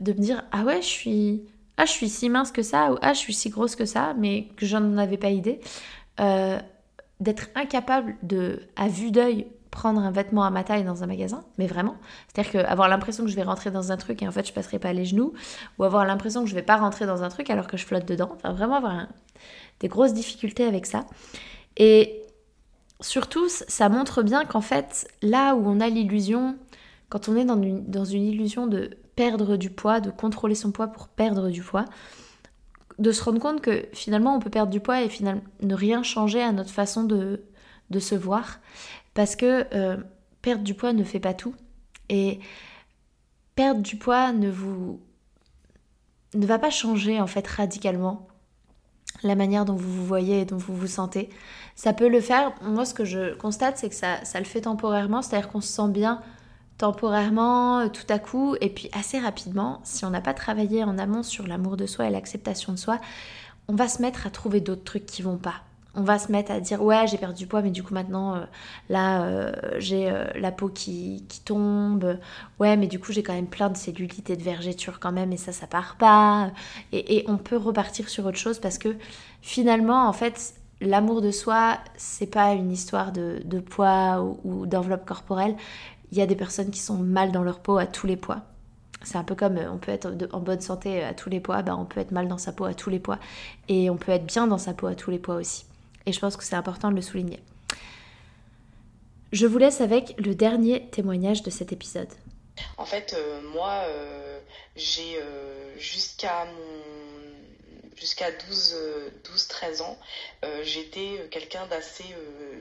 [0.00, 1.42] de me dire ah ouais je suis
[1.76, 4.48] ah je si mince que ça ou ah je suis si grosse que ça, mais
[4.56, 5.60] que j'en avais pas idée,
[6.20, 6.58] euh,
[7.20, 11.44] d'être incapable de à vue d'œil prendre un vêtement à ma taille dans un magasin,
[11.58, 11.96] mais vraiment.
[12.28, 14.78] C'est-à-dire avoir l'impression que je vais rentrer dans un truc et en fait je passerai
[14.78, 15.34] pas les genoux,
[15.78, 18.06] ou avoir l'impression que je vais pas rentrer dans un truc alors que je flotte
[18.06, 18.30] dedans.
[18.34, 19.06] Enfin, vraiment avoir
[19.80, 21.04] des grosses difficultés avec ça.
[21.76, 22.22] Et
[23.02, 26.56] surtout, ça montre bien qu'en fait, là où on a l'illusion,
[27.10, 30.72] quand on est dans une, dans une illusion de perdre du poids, de contrôler son
[30.72, 31.84] poids pour perdre du poids,
[32.98, 36.02] de se rendre compte que finalement on peut perdre du poids et finalement ne rien
[36.02, 37.42] changer à notre façon de,
[37.90, 38.58] de se voir.
[39.16, 39.96] Parce que euh,
[40.42, 41.54] perdre du poids ne fait pas tout.
[42.10, 42.38] Et
[43.56, 45.00] perdre du poids ne vous
[46.34, 48.28] ne va pas changer en fait radicalement
[49.22, 51.30] la manière dont vous vous voyez et dont vous vous sentez.
[51.74, 52.52] Ça peut le faire.
[52.60, 55.88] Moi, ce que je constate, c'est que ça, le fait temporairement, c'est-à-dire qu'on se sent
[55.88, 56.20] bien
[56.76, 60.98] temporairement, euh, tout à coup, et puis assez rapidement, si on n'a pas travaillé en
[60.98, 63.00] amont sur l'amour de soi et l'acceptation de soi,
[63.68, 65.62] on va se mettre à trouver d'autres trucs qui vont pas
[65.96, 68.36] on va se mettre à dire ouais j'ai perdu du poids mais du coup maintenant
[68.36, 68.40] euh,
[68.90, 72.18] là euh, j'ai euh, la peau qui, tombe.
[72.60, 75.32] Ouais mais du coup j'ai quand même plein de cellulite et de vergéture quand même
[75.32, 76.50] et ça ça part pas.
[76.92, 78.96] Et, on peut repartir sur autre chose parce que
[79.40, 85.56] finalement en fait l'amour de soi c'est pas une histoire de, poids ou, d'enveloppe corporelle.
[86.12, 88.42] Il y a des personnes qui sont mal dans leur peau à tous les poids.
[89.02, 91.76] C'est un peu comme on peut être en bonne santé à tous les poids, ben
[91.78, 93.18] on peut être mal dans sa peau à tous les poids.
[93.68, 95.65] Et on peut être bien dans sa peau à tous les poids aussi.
[96.06, 97.42] Et je pense que c'est important de le souligner.
[99.32, 102.08] Je vous laisse avec le dernier témoignage de cet épisode.
[102.78, 104.40] En fait, euh, moi, euh,
[104.76, 106.46] j'ai euh, jusqu'à
[107.96, 108.76] jusqu'à 12,
[109.24, 109.98] 12 13 ans,
[110.62, 112.04] j'étais quelqu'un d'assez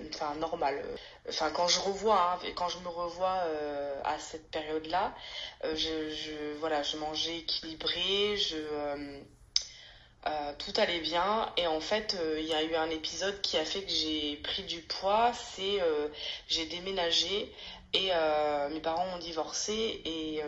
[0.08, 0.82] enfin normal.
[1.28, 3.44] Enfin quand je revois hein, quand je me revois
[4.06, 5.14] à cette période-là,
[5.66, 8.56] je, je, voilà, je mangeais équilibré, je
[10.28, 11.52] euh, tout allait bien.
[11.58, 14.38] Et en fait euh, il y a eu un épisode qui a fait que j'ai
[14.38, 15.32] pris du poids.
[15.34, 16.08] C'est euh,
[16.48, 17.52] j'ai déménagé
[17.94, 18.12] et
[18.72, 20.02] mes parents ont divorcé.
[20.04, 20.42] Et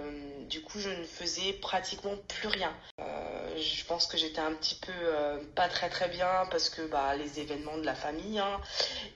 [0.50, 2.74] du coup je ne faisais pratiquement plus rien.
[3.56, 4.92] Je pense que j'étais un petit peu
[5.56, 8.60] pas très très bien parce que bah les événements de la famille hein,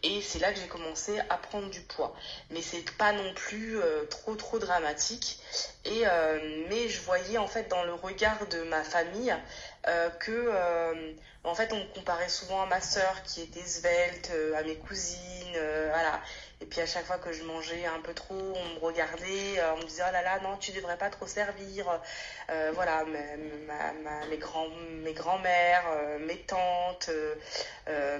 [0.02, 2.15] et c'est là que j'ai commencé à prendre du poids.
[2.52, 3.78] Mais c'est pas non plus
[4.10, 5.38] trop trop dramatique.
[5.84, 6.06] Et,
[6.69, 9.36] mais je voyais en fait dans le regard de ma famille
[10.20, 14.76] que en fait on me comparait souvent à ma sœur qui était svelte, à mes
[14.76, 15.58] cousines,
[15.89, 16.22] voilà.
[16.62, 19.74] Et puis à chaque fois que je mangeais un peu trop, on me regardait, euh,
[19.74, 21.88] on me disait oh là là, non, tu devrais pas trop servir.
[22.52, 23.04] Euh, voilà,
[24.30, 24.70] mes, grands,
[25.04, 27.10] mes grands-mères, euh, mes tantes,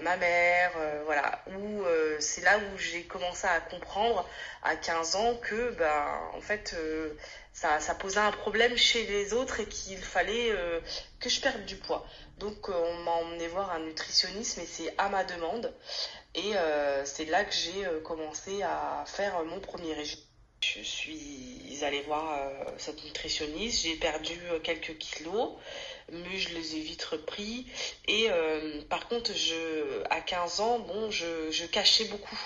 [0.02, 0.71] ma mère,
[1.06, 1.43] voilà.
[1.47, 1.84] Où
[2.19, 4.28] c'est là où j'ai commencé à comprendre
[4.63, 6.76] à 15 ans que, ben, en fait,
[7.54, 10.52] ça, ça posait un problème chez les autres et qu'il fallait
[11.20, 12.06] que je perde du poids.
[12.40, 15.72] Donc on m'a emmené voir un nutritionniste, mais c'est à ma demande.
[16.34, 20.20] Et euh, c'est là que j'ai euh, commencé à faire mon premier régime.
[20.62, 25.50] Je suis allée voir euh, cette nutritionniste, j'ai perdu quelques kilos,
[26.12, 27.66] mais je les ai vite repris.
[28.08, 28.30] Et
[28.90, 29.32] par contre,
[30.12, 32.40] à 15 ans, bon, je, cachais beaucoup.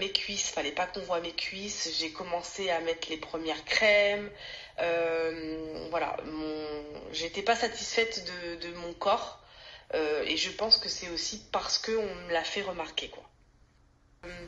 [0.00, 1.96] Mes cuisses, fallait pas qu'on voit mes cuisses.
[1.98, 4.30] J'ai commencé à mettre les premières crèmes.
[5.90, 6.16] voilà,
[7.12, 8.24] j'étais pas satisfaite
[8.60, 9.42] de, mon corps.
[9.94, 13.08] Euh, et je pense que c'est aussi parce qu'on me l'a fait remarquer.
[13.08, 13.22] quoi.
[14.24, 14.46] Euh,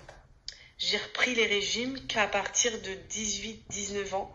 [0.79, 4.35] j'ai repris les régimes qu'à partir de 18-19 ans,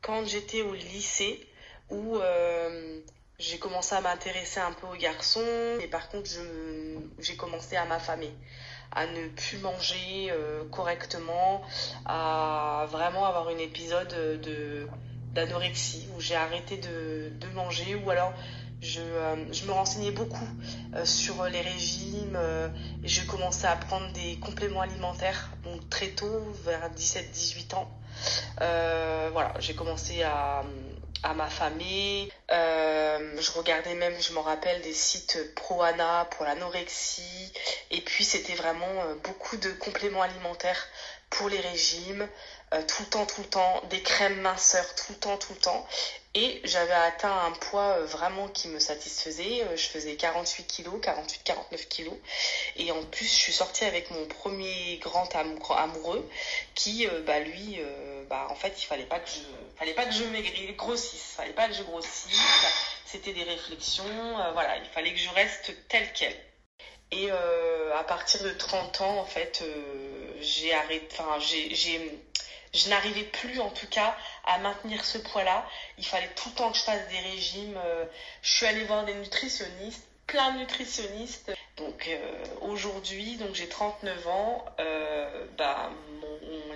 [0.00, 1.46] quand j'étais au lycée,
[1.90, 3.00] où euh,
[3.38, 6.30] j'ai commencé à m'intéresser un peu aux garçons, et par contre
[7.18, 8.32] j'ai commencé à m'affamer,
[8.92, 10.32] à ne plus manger
[10.70, 11.62] correctement,
[12.06, 14.08] à vraiment avoir un épisode
[14.42, 14.86] de
[15.34, 18.32] d'anorexie où j'ai arrêté de, de manger ou alors
[18.96, 20.48] euh, je, me renseignais beaucoup
[20.94, 22.68] euh, sur les régimes euh,
[23.02, 27.90] et je commençais à prendre des compléments alimentaires donc très tôt, vers 17-18 ans.
[29.32, 30.62] voilà, j'ai commencé à,
[31.22, 32.30] à m'affamer.
[32.50, 37.52] je regardais même, je me rappelle, des sites pro-ana pour l'anorexie.
[37.90, 38.92] Et puis c'était vraiment
[39.24, 40.86] beaucoup de compléments alimentaires
[41.30, 42.28] pour les régimes.
[42.86, 45.86] Tout le temps, tout le temps, des crèmes minceurs tout le temps, tout le temps.
[46.34, 49.64] Et j'avais atteint un poids euh, vraiment qui me satisfaisait.
[49.64, 52.14] Euh, je faisais 48 kilos, 48-49 kilos.
[52.76, 56.28] Et en plus, je suis sortie avec mon premier grand amoureux
[56.74, 57.80] qui, euh, bah, lui,
[58.28, 59.40] bah, en fait, il fallait pas que je,
[59.78, 61.34] fallait pas que je maigrisse, grossisse.
[61.36, 62.38] Fallait pas que je grossisse.
[63.06, 64.04] C'était des réflexions.
[64.52, 66.36] voilà, il fallait que je reste telle quelle.
[67.10, 69.64] Et à partir de 30 ans, en fait,
[70.40, 72.20] j'ai arrêté, enfin, j'ai
[72.74, 75.66] je n'arrivais plus en tout cas à maintenir ce poids-là.
[75.96, 77.76] Il fallait tout le temps que je fasse des régimes.
[77.76, 78.04] Euh,
[78.42, 81.52] je suis allée voir des nutritionnistes, plein de nutritionnistes.
[81.76, 85.90] Donc euh, aujourd'hui, donc j'ai 39 ans, euh, bah,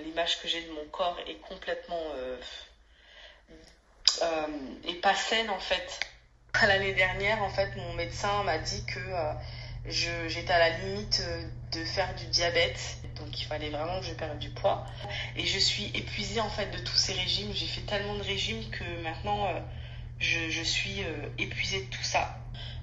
[0.03, 2.03] l'image que j'ai de mon corps est complètement
[4.85, 5.99] et pas saine en fait.
[6.61, 8.99] L'année dernière, en fait, mon médecin m'a dit que
[9.87, 11.23] j'étais à la limite
[11.71, 14.85] de faire du diabète donc il fallait vraiment que je perde du poids.
[15.35, 17.51] Et je suis épuisée en fait de tous ces régimes.
[17.53, 19.59] J'ai fait tellement de régimes que maintenant euh,
[20.19, 22.37] je, suis euh, épuisée de tout ça.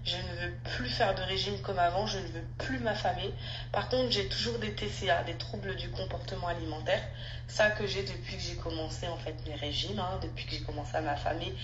[0.05, 3.33] Je ne veux plus faire de régime comme avant, je ne veux plus m'affamer.
[3.71, 7.03] Par contre, j'ai toujours des TCA, des troubles du comportement alimentaire.
[7.49, 10.63] Ça que j'ai depuis que j'ai commencé en fait mes régimes, hein, depuis que j'ai
[10.63, 11.55] commencé à m'affamer.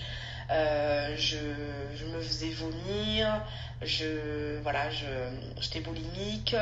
[0.49, 1.37] Euh, je,
[1.95, 3.41] je, me faisais vomir,
[3.81, 4.89] je voilà,
[5.59, 6.55] j'étais boulimique,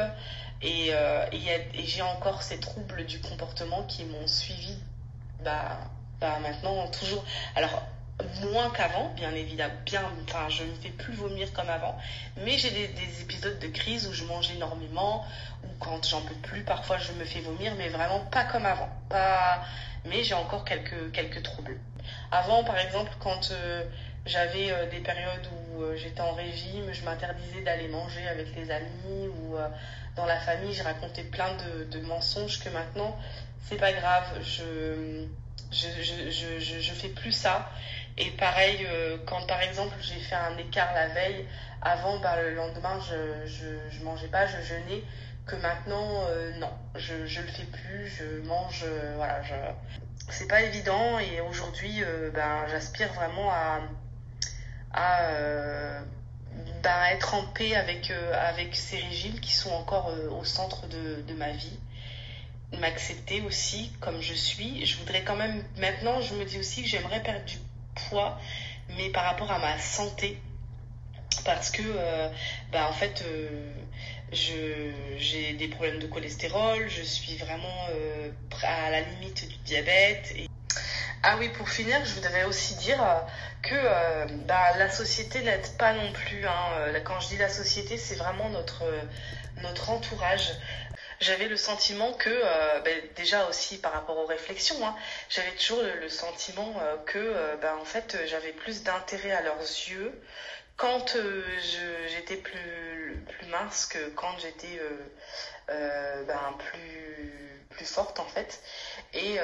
[0.63, 4.75] euh, et, j'ai encore ces troubles du comportement qui m'ont suivi
[5.43, 5.77] bah,
[6.19, 7.23] bah, maintenant toujours.
[7.55, 7.83] Alors,
[8.41, 9.73] moins qu'avant, bien évidemment.
[9.85, 11.97] Bien, enfin, je ne fais plus vomir comme avant.
[12.37, 15.25] Mais j'ai des, épisodes de crise où je mange énormément,
[15.63, 18.89] ou quand j'en peux plus, parfois je me fais vomir, mais vraiment pas comme avant.
[19.09, 19.63] Pas...
[20.05, 21.79] Mais j'ai encore quelques, quelques troubles.
[22.31, 23.83] Avant, par exemple, quand euh,
[24.25, 29.27] j'avais euh, des périodes où j'étais en régime, je m'interdisais d'aller manger avec les amis
[29.27, 29.57] ou
[30.15, 31.57] dans la famille, je racontais plein
[31.91, 33.17] de, mensonges que maintenant,
[33.67, 35.25] c'est pas grave, je
[35.71, 37.69] je, je, je, je, fais plus ça.
[38.17, 41.45] Et pareil, euh, quand par exemple j'ai fait un écart la veille,
[41.81, 43.45] avant, bah, le lendemain, je,
[43.89, 45.03] je, mangeais pas, je jeûnais,
[45.45, 49.53] que maintenant, euh, non, je, je le fais plus, je mange, euh, voilà, je...
[50.29, 53.81] c'est pas évident et aujourd'hui, ben, j'aspire vraiment à,
[54.93, 55.99] à
[56.81, 61.33] bah, être en paix avec, avec ces régimes qui sont encore au centre de, de
[61.33, 61.77] ma vie.
[62.79, 64.85] M'accepter aussi comme je suis.
[64.85, 67.57] Je voudrais quand même, maintenant, je me dis aussi que j'aimerais perdre du
[67.95, 68.39] poids,
[68.97, 70.39] mais par rapport à ma santé.
[71.43, 72.29] Parce que, euh,
[72.71, 73.23] bah, en fait,
[74.31, 77.87] j'ai des problèmes de cholestérol, je suis vraiment
[78.63, 80.33] à la limite du diabète.
[80.35, 80.49] Et
[81.27, 83.19] ah oui, pour finir, je voudrais aussi dire euh,
[83.63, 86.45] que euh, bah, la société n'aide pas non plus.
[86.45, 86.69] Hein.
[86.77, 88.83] Euh, quand je dis la société, c'est vraiment notre,
[89.63, 90.51] notre entourage.
[91.19, 94.95] J'avais le sentiment que, euh, ben, déjà aussi par rapport aux réflexions, hein,
[95.29, 99.59] j'avais toujours le, sentiment euh, que, euh, ben, en fait, j'avais plus d'intérêt à leurs
[99.59, 100.21] yeux
[100.77, 101.17] quand
[102.09, 104.81] j'étais plus, plus mince que quand j'étais
[105.69, 108.59] ben, plus, plus forte, en fait.
[109.13, 109.37] Et,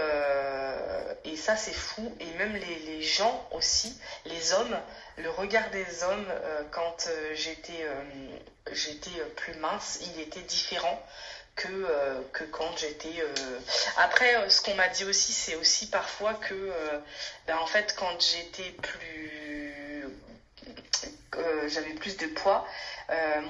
[1.23, 2.13] et ça, c'est fou.
[2.19, 4.77] Et même les, les, gens aussi, les hommes,
[5.15, 6.27] le regard des hommes
[6.71, 7.87] quand j'étais
[8.73, 11.01] j'étais plus mince, il était différent
[11.55, 13.21] que, euh, que quand j'étais...
[13.21, 13.59] Euh,
[13.97, 16.71] après, euh, ce qu'on m'a dit aussi, c'est aussi parfois que,
[17.47, 20.05] ben, en fait, quand j'étais plus...
[21.67, 22.67] j'avais plus de poids,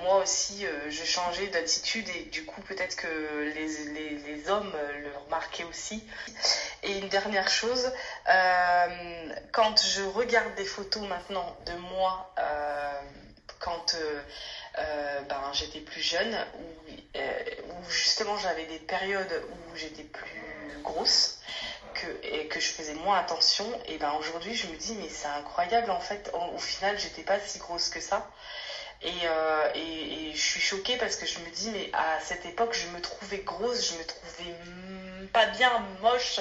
[0.04, 3.08] moi aussi, je changeais d'attitude et du coup, peut-être que
[3.56, 6.04] les, les, les, hommes le remarquaient aussi.
[6.84, 7.92] Et une dernière chose,
[9.52, 12.34] quand je regarde des photos maintenant de moi,
[13.60, 13.96] quand
[14.76, 16.38] ben, j'étais plus jeune,
[17.82, 21.40] où justement j'avais des périodes où j'étais plus grosse
[21.94, 23.66] que, et que je faisais moins attention.
[23.88, 27.40] Et ben aujourd'hui je me dis mais c'est incroyable en fait, au, final j'étais pas
[27.40, 28.30] si grosse que ça.
[29.04, 32.74] Euh, et, et, je suis choquée parce que je me dis mais à cette époque
[32.74, 34.56] je me trouvais grosse, je me trouvais
[35.34, 36.40] pas bien moche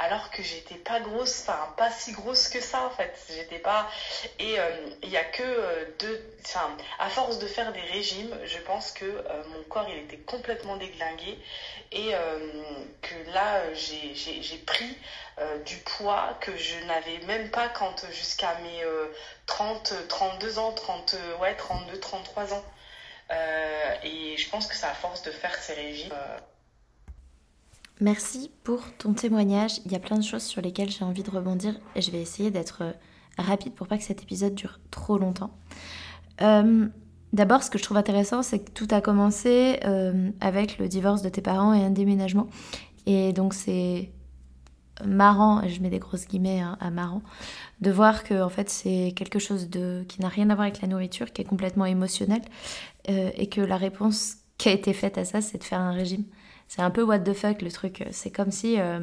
[0.00, 3.14] alors que j'étais pas grosse, enfin pas si grosse que ça en fait.
[3.28, 3.88] J'étais pas.
[4.38, 4.70] Et euh,
[5.02, 6.26] il y a que euh, deux.
[6.46, 10.16] Enfin, à force de faire des régimes, je pense que euh, mon corps il était
[10.16, 11.38] complètement déglingué
[11.92, 12.12] et
[13.02, 14.96] que là j'ai pris
[15.66, 18.84] du poids que je n'avais même pas quand jusqu'à mes
[19.46, 22.64] 30, 32 ans, 30, ouais, 32, 33 ans.
[24.04, 26.14] et je pense que c'est à force de faire ces régimes.
[28.00, 29.80] Merci pour ton témoignage.
[29.84, 32.20] Il y a plein de choses sur lesquelles j'ai envie de rebondir et je vais
[32.20, 32.92] essayer d'être euh,
[33.36, 35.50] rapide pour pas que cet épisode dure trop longtemps.
[36.40, 36.88] Euh,
[37.34, 41.20] d'abord, ce que je trouve intéressant, c'est que tout a commencé euh, avec le divorce
[41.20, 42.48] de tes parents et un déménagement.
[43.04, 44.10] Et donc c'est
[45.04, 47.22] marrant, et je mets des grosses guillemets hein, à marrant,
[47.82, 49.68] de voir que en fait c'est quelque chose
[50.08, 52.42] qui n'a rien à voir avec la nourriture, qui est complètement émotionnel,
[53.08, 56.24] et que la réponse qui a été faite à ça, c'est de faire un régime.
[56.70, 58.04] C'est un peu what the fuck le truc.
[58.12, 59.00] C'est comme si euh,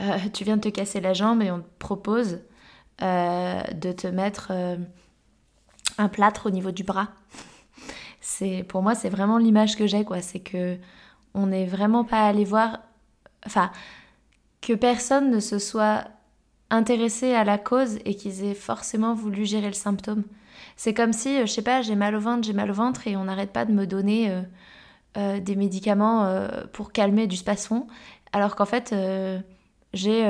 [0.00, 2.40] euh, tu viens de te casser la jambe et on te propose
[3.02, 4.50] euh, de te mettre
[5.96, 7.10] un plâtre au niveau du bras.
[8.20, 10.20] C'est pour moi c'est vraiment l'image que j'ai quoi.
[10.22, 10.76] C'est que
[11.34, 12.80] on n'est vraiment pas allé voir,
[13.46, 13.70] enfin
[14.60, 16.04] que personne ne se soit
[16.68, 20.24] intéressé à la cause et qu'ils aient forcément voulu gérer le symptôme.
[20.74, 23.16] C'est comme si, je sais pas, j'ai mal au ventre, j'ai mal au ventre et
[23.16, 24.42] on n'arrête pas de me donner
[25.18, 27.88] euh, des médicaments euh, pour calmer du spasson,
[28.32, 29.40] alors qu'en fait euh,
[29.92, 30.22] j'ai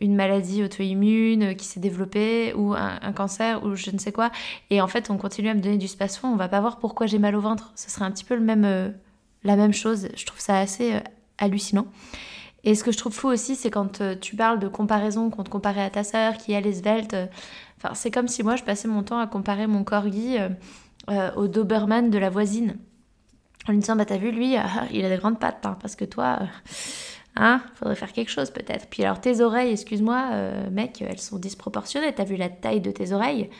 [0.00, 4.30] une maladie auto-immune qui s'est développée ou un, cancer ou je ne sais quoi.
[4.70, 7.06] Et en fait on continue à me donner du spasson on va pas voir pourquoi
[7.06, 7.72] j'ai mal au ventre.
[7.74, 8.94] Ce serait un petit peu le même
[9.42, 10.08] la même chose.
[10.14, 11.00] Je trouve ça assez
[11.38, 11.86] hallucinant.
[12.62, 15.50] Et ce que je trouve fou aussi c'est quand tu parles de comparaison qu'on te
[15.50, 17.16] comparait à ta sœur qui est svelte
[17.78, 20.36] enfin c'est comme si moi je passais mon temps à comparer mon corgi
[21.08, 22.76] au Doberman de la voisine
[23.68, 25.96] en lui disant bah t'as vu lui ah, il a des grandes pattes hein, parce
[25.96, 26.46] que toi euh,
[27.36, 28.88] hein faudrait faire quelque chose peut-être.
[28.90, 32.12] Puis alors tes oreilles excuse-moi euh, mec elles sont disproportionnées.
[32.12, 33.50] T'as vu la taille de tes oreilles?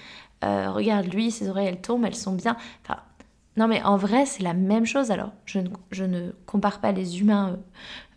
[0.44, 2.56] Euh, regarde lui ses oreilles elles tombent elles sont bien.
[2.84, 3.00] Enfin
[3.56, 5.10] non mais en vrai c'est la même chose.
[5.10, 7.58] Alors je ne, je ne compare pas les humains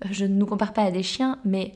[0.10, 1.74] je ne nous compare pas à des chiens mais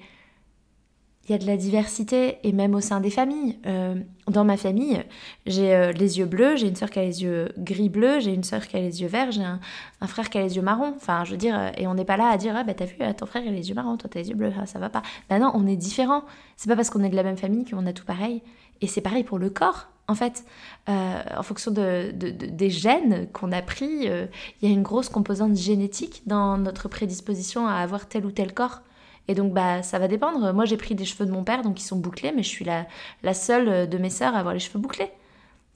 [1.30, 3.60] il y a de la diversité et même au sein des familles.
[3.68, 3.94] Euh,
[4.28, 5.04] dans ma famille,
[5.46, 8.44] j'ai euh, les yeux bleus, j'ai une soeur qui a les yeux gris-bleus, j'ai une
[8.44, 9.60] soeur qui a les yeux verts, j'ai un,
[10.08, 10.94] frère qui a les yeux marrons.
[10.96, 12.86] Enfin, je veux dire, euh, et on n'est pas là à dire, ah bah t'as
[12.86, 14.90] vu, ton frère a les yeux marrons, toi t'as les yeux bleus, ah, ça va
[14.90, 15.04] pas.
[15.30, 16.24] Bah non, on est différents.
[16.58, 18.42] C'est pas parce qu'on est de la même famille qu'on a tout pareil.
[18.82, 19.88] Et c'est pareil pour le corps.
[20.08, 20.44] En fait,
[20.88, 24.30] en fonction de, des gènes qu'on a pris, il
[24.64, 28.82] y a une grosse composante génétique dans notre prédisposition à avoir tel ou tel corps.
[29.28, 30.54] Et donc, bah, ça va dépendre.
[30.54, 32.66] Moi, j'ai pris des cheveux de mon père, donc ils sont bouclés, mais je suis
[32.66, 32.88] la,
[33.22, 35.12] la seule de mes sœurs à avoir les cheveux bouclés.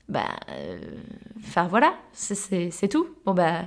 [0.09, 0.79] Bah, euh,
[1.39, 3.07] enfin voilà, c'est tout.
[3.25, 3.65] Bon, bah,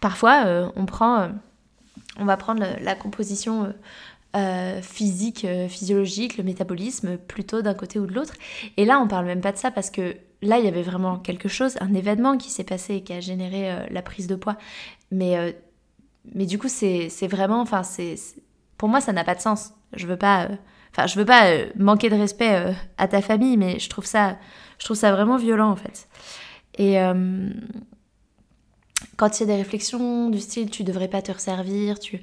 [0.00, 1.28] parfois, euh, on prend, euh,
[2.18, 3.74] on va prendre la composition
[4.82, 8.34] physique, physiologique, le métabolisme, plutôt d'un côté ou de l'autre.
[8.76, 11.18] Et là, on parle même pas de ça parce que là, il y avait vraiment
[11.18, 14.58] quelque chose, un événement qui s'est passé et qui a généré la prise de poids.
[15.10, 15.56] Mais,
[16.34, 18.16] mais du coup, c'est vraiment, enfin, c'est
[18.78, 19.72] pour moi, ça n'a pas de sens.
[19.94, 20.56] Je veux pas, euh,
[20.92, 24.04] enfin, je veux pas euh, manquer de respect euh, à ta famille, mais je trouve
[24.04, 24.38] ça,
[25.02, 26.08] vraiment violent en fait.
[26.78, 26.98] Et
[29.16, 32.20] quand il y a des réflexions du style, tu devrais pas te resservir, tu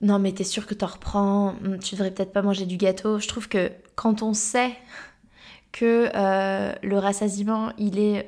[0.00, 3.18] non mais t'es sûr que t'en reprends, hmm, tu devrais peut-être pas manger du gâteau.
[3.18, 4.72] Je trouve que quand on sait
[5.70, 6.10] que
[6.82, 8.26] le rassasiement il est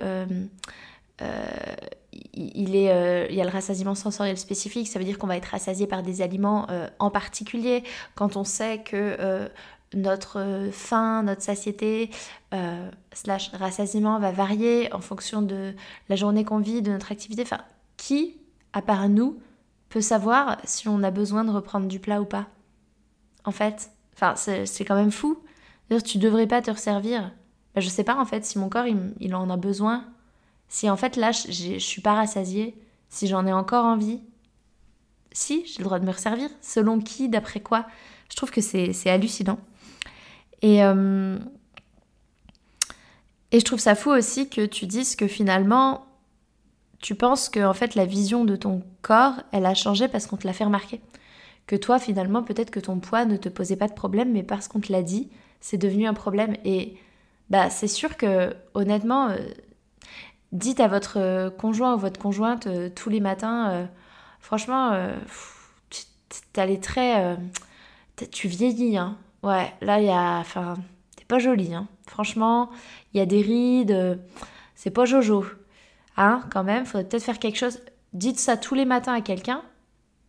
[2.36, 5.86] euh, il y a le rassasiement sensoriel spécifique, ça veut dire qu'on va être rassasié
[5.86, 7.82] par des aliments euh, en particulier.
[8.14, 9.48] Quand on sait que
[9.94, 12.10] notre faim, notre satiété,
[13.12, 15.74] slash rassasiement va varier en fonction de
[16.08, 17.42] la journée qu'on vit, de notre activité.
[17.42, 17.60] Enfin,
[17.96, 18.36] qui,
[18.72, 19.38] à part nous,
[19.90, 22.46] peut savoir si on a besoin de reprendre du plat ou pas?
[23.44, 25.38] En fait, enfin, c'est quand même fou.
[25.88, 27.32] D'ailleurs, tu devrais pas te resservir.
[27.74, 30.04] Ben, je sais pas en fait si mon corps il en a besoin
[30.72, 32.74] si en fait là, je suis pas rassasiée,
[33.10, 34.22] si j'en ai encore envie,
[35.30, 36.48] si, j'ai le droit de me resservir.
[36.62, 37.84] Selon qui, d'après quoi
[38.30, 39.58] Je trouve que c'est hallucinant.
[40.62, 41.38] Et, euh,
[43.50, 46.06] et je trouve ça fou aussi que tu dises que finalement,
[47.02, 50.38] tu penses que en fait la vision de ton corps, elle a changé parce qu'on
[50.38, 51.02] te l'a fait remarquer.
[51.66, 54.68] Que toi, finalement, peut-être que ton poids ne te posait pas de problème, mais parce
[54.68, 55.28] qu'on te l'a dit,
[55.60, 56.56] c'est devenu un problème.
[56.64, 56.96] Et
[57.50, 59.36] bah, c'est sûr que, honnêtement, euh,
[60.52, 63.86] dites à votre euh, conjoint ou votre conjointe euh, tous les matins, euh,
[64.40, 64.92] franchement,
[65.90, 67.36] tu très...
[68.30, 69.16] tu vieillis, hein.
[69.42, 70.38] Ouais, là, il y a...
[70.38, 70.76] Enfin,
[71.16, 71.88] t'es pas jolie, hein.
[72.06, 72.70] Franchement,
[73.12, 74.20] il y a des rides,
[74.74, 75.44] c'est pas jojo.
[76.16, 77.80] Hein, quand même, faudrait peut-être faire quelque chose.
[78.12, 79.62] Dites ça tous les matins à quelqu'un,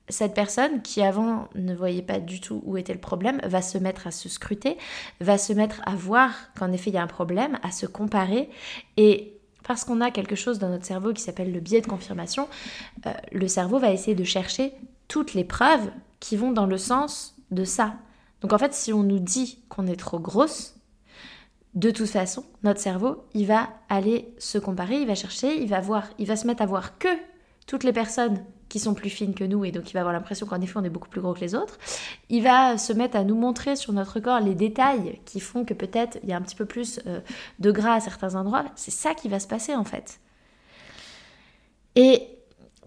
[0.10, 3.78] cette personne qui avant ne voyait pas du tout où était le problème va se
[3.78, 4.78] mettre à se scruter,
[5.22, 8.50] va se mettre à voir qu'en effet il y a un problème, à se comparer
[8.98, 9.33] et
[9.64, 12.48] parce qu'on a quelque chose dans notre cerveau qui s'appelle le biais de confirmation,
[13.06, 14.74] euh, le cerveau va essayer de chercher
[15.08, 17.96] toutes les preuves qui vont dans le sens de ça.
[18.42, 20.76] Donc en fait, si on nous dit qu'on est trop grosse,
[21.74, 25.82] de toute façon, notre cerveau, il va aller se comparer, il va chercher, il va
[25.82, 27.08] voir, il va se mettre à voir que
[27.66, 28.44] toutes les personnes
[28.74, 30.84] qui sont plus fines que nous et donc il va avoir l'impression qu'en effet on
[30.84, 31.78] est beaucoup plus gros que les autres.
[32.30, 35.76] Il va se mettre à nous montrer sur notre corps les détails qui font que
[35.76, 37.20] peut-être il y a un petit peu plus euh,
[37.60, 38.66] de gras à certains endroits.
[38.76, 40.20] C'est ça qui va se passer en fait.
[41.96, 42.24] Et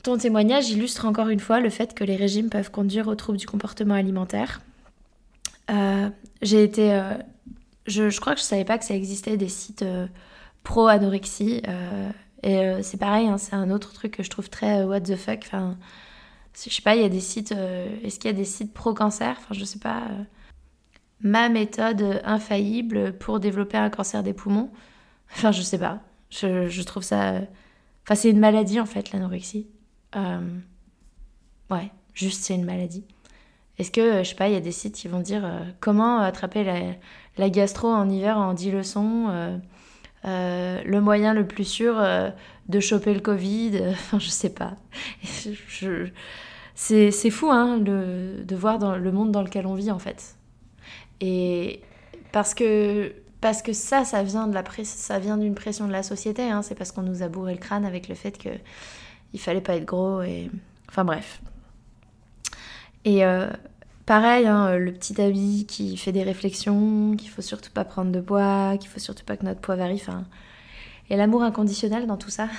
[0.02, 3.38] ton témoignage illustre encore une fois le fait que les régimes peuvent conduire aux troubles
[3.38, 4.62] du comportement alimentaire.
[5.70, 6.10] Euh,
[6.42, 6.94] j'ai été...
[6.94, 7.14] Euh,
[7.86, 9.84] je, crois que je savais pas que ça existait des sites
[10.64, 11.62] pro-anorexie.
[12.46, 15.00] Et euh, c'est pareil, hein, c'est un autre truc que je trouve très euh, what
[15.00, 15.40] the fuck.
[15.44, 15.76] Enfin,
[16.54, 17.50] je sais pas, il y a des sites.
[17.50, 19.34] Euh, est-ce qu'il y a des sites pro-cancer?
[19.36, 20.04] Enfin, je sais pas.
[21.20, 24.70] ma méthode infaillible pour développer un cancer des poumons?
[25.32, 25.98] Enfin, je sais pas.
[26.30, 27.40] Je, je trouve ça.
[28.04, 29.66] Enfin, c'est une maladie en fait, l'anorexie.
[31.68, 33.04] Ouais, juste c'est une maladie.
[33.78, 35.44] Est-ce que, je sais pas, il y a des sites qui vont dire
[35.80, 36.64] comment attraper
[37.36, 39.60] la, gastro en hiver en 10 leçons
[40.26, 42.30] le moyen le plus sûr euh,
[42.68, 43.80] de choper le Covid.
[43.90, 44.74] Enfin, je sais pas.
[46.74, 50.36] C'est fou hein, de voir dans le monde dans lequel on vit en fait.
[51.20, 51.80] Et
[52.32, 56.02] parce que, parce que ça, ça vient de la ça vient d'une pression de la
[56.02, 56.42] société.
[56.42, 56.62] Hein.
[56.62, 58.50] C'est parce qu'on nous a bourré le crâne avec le fait que
[59.32, 60.50] il fallait pas être gros et
[60.88, 61.40] enfin bref.
[63.04, 63.48] Et euh,
[64.06, 68.12] Pareil, hein, euh, le petit ami qui fait des réflexions, qu'il faut surtout pas prendre
[68.12, 69.96] de poids, qu'il faut surtout pas que notre poids varie.
[70.00, 70.24] Enfin,
[71.10, 72.48] et l'amour inconditionnel dans tout ça.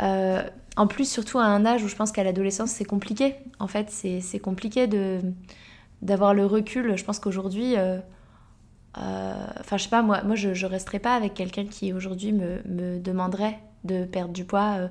[0.00, 0.44] Euh,
[0.76, 3.34] en plus, surtout à un âge où je pense qu'à l'adolescence, c'est compliqué.
[3.58, 4.86] En fait, c'est compliqué
[6.02, 6.96] d'avoir le recul.
[6.96, 7.98] Je pense qu'aujourd'hui, euh,
[8.96, 14.04] je sais pas, moi, je, je resterai pas avec quelqu'un qui aujourd'hui me demanderait de
[14.04, 14.88] perdre du poids,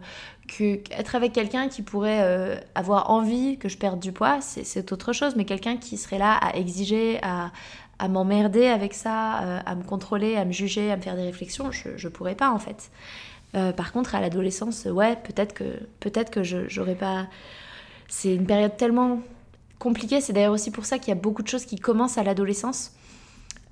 [0.61, 4.91] euh, être avec quelqu'un qui pourrait euh, avoir envie que je perde du poids, c'est
[4.91, 7.51] autre chose, mais quelqu'un qui serait là à exiger, à,
[8.07, 11.71] m'emmerder avec ça, euh, à me contrôler, à me juger, à me faire des réflexions,
[11.71, 12.91] je, je pourrais pas en fait.
[13.75, 17.27] par contre, à l'adolescence, ouais, peut-être que, peut-être que j'aurais pas.
[18.07, 19.19] C'est une période tellement
[19.79, 22.23] compliquée, c'est d'ailleurs aussi pour ça qu'il y a beaucoup de choses qui commencent à
[22.23, 22.91] l'adolescence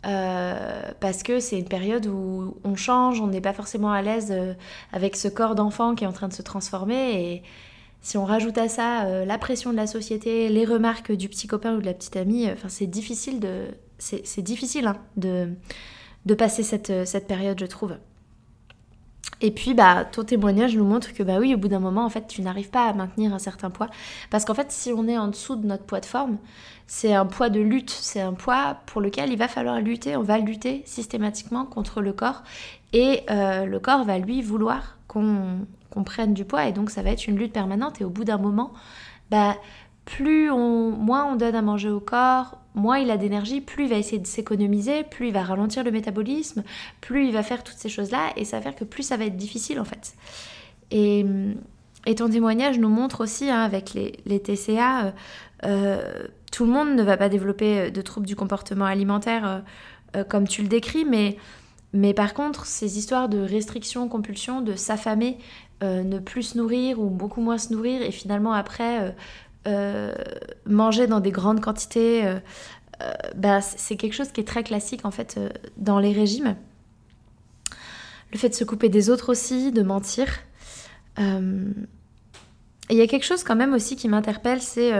[0.05, 4.29] euh, parce que c'est une période où on change, on n'est pas forcément à l'aise
[4.31, 4.53] euh,
[4.91, 7.33] avec ce corps d'enfant qui est en train de se transformer.
[7.33, 7.43] Et
[8.01, 11.47] si on rajoute à ça euh, la pression de la société, les remarques du petit
[11.47, 13.65] copain ou de la petite amie, enfin c'est difficile de,
[13.97, 15.49] c'est difficile hein, de,
[16.25, 17.95] de passer cette, cette période, je trouve.
[19.41, 22.09] Et puis, bah, ton témoignage nous montre que, bah oui, au bout d'un moment, en
[22.09, 23.89] fait, tu n'arrives pas à maintenir un certain poids.
[24.29, 26.37] Parce qu'en fait, si on est en dessous de notre poids de forme,
[26.87, 27.89] c'est un poids de lutte.
[27.89, 30.15] C'est un poids pour lequel il va falloir lutter.
[30.15, 32.43] On va lutter systématiquement contre le corps.
[32.93, 35.65] Et euh, le corps va, lui, vouloir qu'on
[36.05, 36.65] prenne du poids.
[36.67, 37.99] Et donc, ça va être une lutte permanente.
[38.01, 38.71] Et au bout d'un moment,
[39.31, 39.55] bah,
[40.05, 43.89] plus on, moins on donne à manger au corps, moins il a d'énergie, plus il
[43.89, 46.63] va essayer de s'économiser, plus il va ralentir le métabolisme,
[47.01, 49.25] plus il va faire toutes ces choses-là, et ça va faire que plus ça va
[49.25, 50.13] être difficile en fait.
[50.91, 51.25] Et,
[52.15, 55.11] ton témoignage nous montre aussi, hein, avec les, TCA, euh,
[55.65, 59.63] euh, tout le monde ne va pas développer de troubles du comportement alimentaire
[60.15, 61.37] euh, comme tu le décris, mais,
[61.93, 65.37] mais par contre, ces histoires de restriction, compulsion, de s'affamer
[65.81, 69.13] ne plus se nourrir ou beaucoup moins se nourrir et finalement après
[70.65, 72.23] manger dans des grandes quantités,
[73.35, 75.39] bah, c'est quelque chose qui est très classique en fait
[75.77, 76.55] dans les régimes.
[78.31, 80.27] Le fait de se couper des autres aussi, de mentir.
[81.17, 81.85] il
[82.89, 84.91] y a quelque chose quand même aussi qui m'interpelle, c'est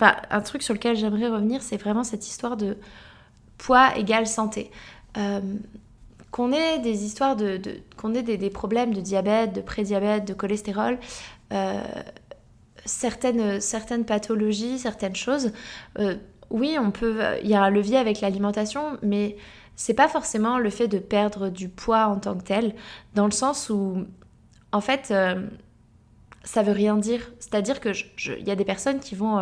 [0.00, 2.76] un truc sur lequel j'aimerais revenir, c'est vraiment cette histoire de
[3.58, 4.70] poids égale santé.
[5.16, 5.40] Euh,
[6.30, 7.60] qu'on ait des histoires de,
[7.96, 10.98] qu'on ait des, problèmes de diabète, de prédiabète, de cholestérol,
[11.52, 11.82] euh,
[12.88, 15.52] certaines, certaines pathologies, certaines choses.
[15.98, 16.16] Euh,
[16.50, 19.36] oui, on peut, il y a un levier avec l'alimentation, mais
[19.76, 22.74] c'est pas forcément le fait de perdre du poids en tant que tel,
[23.14, 24.06] dans le sens où,
[24.72, 25.12] en fait,
[26.42, 27.30] ça veut rien dire.
[27.38, 27.90] C'est-à-dire que
[28.38, 29.38] il y a des personnes qui vont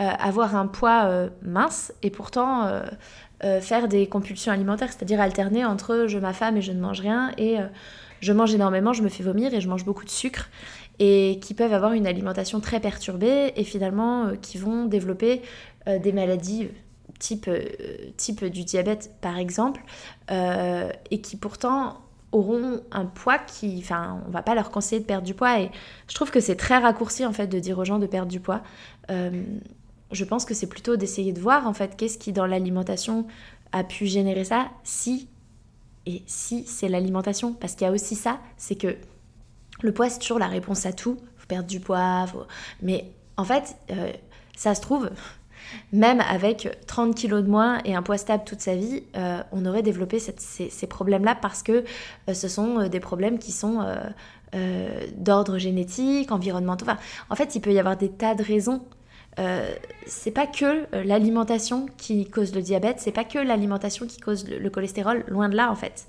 [0.00, 2.64] euh, avoir un poids euh, mince et pourtant
[3.44, 7.30] euh, faire des compulsions alimentaires, c'est-à-dire alterner entre je m'affame et je ne mange rien
[7.36, 7.58] et
[8.20, 10.48] je mange énormément, je me fais vomir et je mange beaucoup de sucre
[11.04, 15.42] et qui peuvent avoir une alimentation très perturbée et finalement qui vont développer
[15.86, 16.68] des maladies
[17.18, 17.50] type,
[18.16, 19.82] type du diabète par exemple
[20.30, 25.26] et qui pourtant auront un poids qui, enfin, on va pas leur conseiller de perdre
[25.26, 25.60] du poids.
[25.60, 25.72] Et
[26.08, 28.38] je trouve que c'est très raccourci en fait de dire aux gens de perdre du
[28.38, 28.62] poids.
[29.08, 33.26] Je pense que c'est plutôt d'essayer de voir en fait qu'est-ce qui dans l'alimentation
[33.72, 35.28] a pu générer ça, si
[36.06, 38.96] et si c'est l'alimentation, parce qu'il y a aussi ça, c'est que
[39.82, 42.26] le poids c'est toujours la réponse à tout, faut perdre du poids,
[42.80, 43.06] mais
[43.36, 44.12] en fait euh,
[44.56, 45.10] ça se trouve,
[45.92, 49.66] même avec 30 kilos de moins et un poids stable toute sa vie, euh, on
[49.66, 51.84] aurait développé ces, problèmes-là parce que
[52.28, 53.84] euh, ce sont des problèmes qui sont
[55.16, 56.86] d'ordre génétique, environnemental.
[56.90, 56.98] Enfin,
[57.30, 58.82] en fait, il peut y avoir des tas de raisons
[60.06, 64.68] c'est pas que l'alimentation qui cause le diabète, c'est pas que l'alimentation qui cause le,
[64.68, 66.06] cholestérol, loin de là en fait.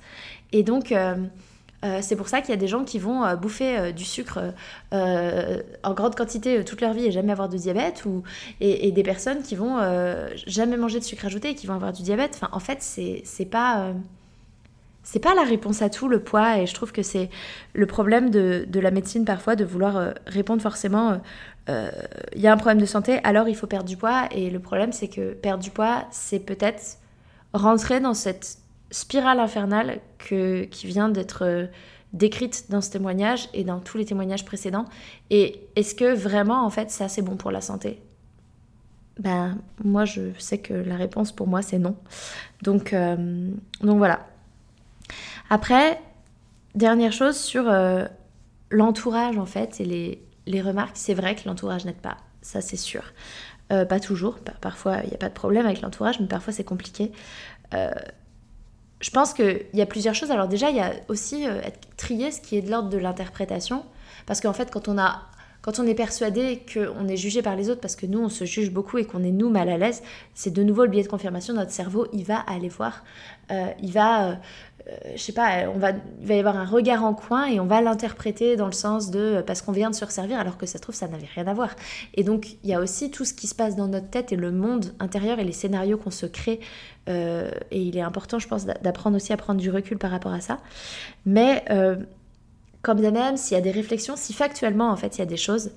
[0.51, 0.93] Et donc
[1.84, 4.39] euh, c'est pour ça qu'il y a des gens qui vont bouffer du sucre
[4.91, 8.23] en grande quantité toute leur vie et jamais avoir de diabète, ou,
[8.61, 9.77] et, des personnes qui vont
[10.47, 12.31] jamais manger de sucre ajouté et qui vont avoir du diabète.
[12.36, 13.93] Enfin, en fait, c'est pas
[15.05, 17.29] c'est pas la réponse à tout le poids et je trouve que c'est
[17.73, 21.19] le problème de, de, la médecine parfois de vouloir répondre forcément
[21.67, 21.91] il euh,
[22.36, 24.27] y a un problème de santé, alors il faut perdre du poids.
[24.31, 26.97] Et le problème, c'est que perdre du poids, c'est peut-être
[27.53, 28.57] rentrer dans cette
[28.94, 31.66] spirale infernale qui vient d'être euh,
[32.14, 34.86] décrite dans ce témoignage et dans tous les témoignages précédents.
[35.30, 38.02] Et est-ce que vraiment, en fait, ça, c'est bon pour la santé?
[39.20, 41.96] Ben, moi, je sais que la réponse pour moi, c'est non.
[42.62, 44.28] Donc, euh, voilà.
[45.50, 46.00] Après,
[46.76, 47.70] dernière chose sur
[48.74, 53.04] l'entourage, en fait, et les, remarques, c'est vrai que l'entourage n'aide pas, ça c'est sûr.
[53.72, 56.66] Euh, pas toujours, parfois il n'y a pas de problème avec l'entourage, mais parfois c'est
[56.66, 57.12] compliqué.
[57.74, 57.91] Euh,
[59.04, 60.32] je pense qu'il y a plusieurs choses.
[60.32, 61.60] Alors déjà, il y a aussi euh,
[61.97, 63.84] trier ce qui est de l'ordre de l'interprétation,
[64.26, 65.24] parce qu'en fait, quand on a
[65.64, 68.45] quand on est persuadé qu'on est jugé par les autres parce que nous, on se
[68.45, 70.03] juge beaucoup et qu'on est nous mal à l'aise,
[70.36, 71.55] c'est de nouveau le biais de confirmation.
[71.55, 73.03] Notre cerveau, il va aller voir,
[73.49, 74.38] il va
[74.88, 77.59] euh, je sais pas, on va, il va y avoir un regard en coin et
[77.59, 80.57] on va l'interpréter dans le sens de euh, parce qu'on vient de se resservir alors
[80.57, 81.70] que ça trouve ça n'avait rien à voir.
[82.16, 84.36] Et donc il y a aussi tout ce qui se passe dans notre tête et
[84.36, 86.59] le monde intérieur et les scénarios qu'on se crée.
[87.07, 90.34] Euh, et il est important, je pense, d'apprendre aussi à prendre du recul par rapport
[90.34, 90.59] à ça.
[91.26, 91.64] Mais
[92.84, 95.25] comme bien même, s'il y a des réflexions, si factuellement en fait il y a
[95.25, 95.71] des choses,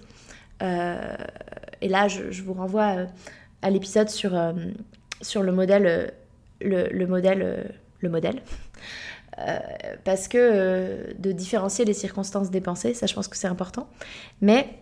[0.60, 3.06] et là je, vous renvoie
[3.62, 4.38] à l'épisode sur,
[5.22, 6.12] sur le modèle,
[6.60, 8.42] le, le modèle, le modèle
[9.38, 9.58] euh,
[10.04, 13.88] parce que euh, de différencier les circonstances des pensées, ça je pense que c'est important.
[14.40, 14.78] Mais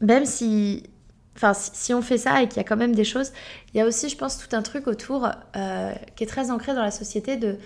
[0.00, 0.84] même si,
[1.34, 3.32] enfin, si, on fait ça et qu'il y a quand même des choses,
[3.74, 6.74] il y a aussi, je pense, tout un truc autour euh, qui est très ancré
[6.74, 7.58] dans la société de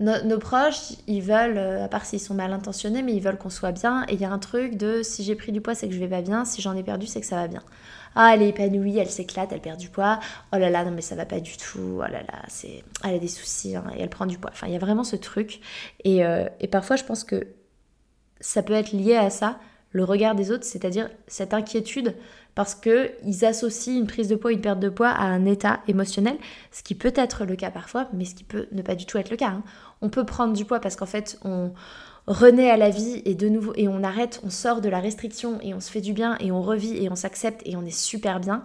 [0.00, 3.72] nos proches, ils veulent, à part s'ils sont mal intentionnés, mais ils veulent qu'on soit
[3.72, 4.04] bien.
[4.08, 5.98] Et il y a un truc de si j'ai pris du poids, c'est que je
[5.98, 6.44] vais pas bien.
[6.44, 7.62] Si j'en ai perdu, c'est que ça va bien.
[8.14, 10.18] Ah, elle est épanouie, elle s'éclate, elle perd du poids.
[10.52, 11.98] Oh là là, non mais ça va pas du tout.
[11.98, 14.50] Oh là là, c'est, elle a des soucis hein, et elle prend du poids.
[14.52, 15.60] Enfin, il y a vraiment ce truc.
[16.04, 17.46] Et, euh, et parfois, je pense que
[18.40, 19.58] ça peut être lié à ça,
[19.90, 22.14] le regard des autres, c'est-à-dire cette inquiétude
[22.54, 26.36] parce qu'ils associent une prise de poids, une perte de poids à un état émotionnel,
[26.72, 29.16] ce qui peut être le cas parfois, mais ce qui peut ne pas du tout
[29.16, 29.50] être le cas.
[29.50, 29.62] Hein.
[30.02, 31.72] On peut prendre du poids parce qu'en fait, on,
[32.28, 35.58] renaît à la vie et de nouveau et on arrête, on sort de la restriction
[35.62, 37.98] et on se fait du bien et on revit et on s'accepte et on est
[37.98, 38.64] super bien.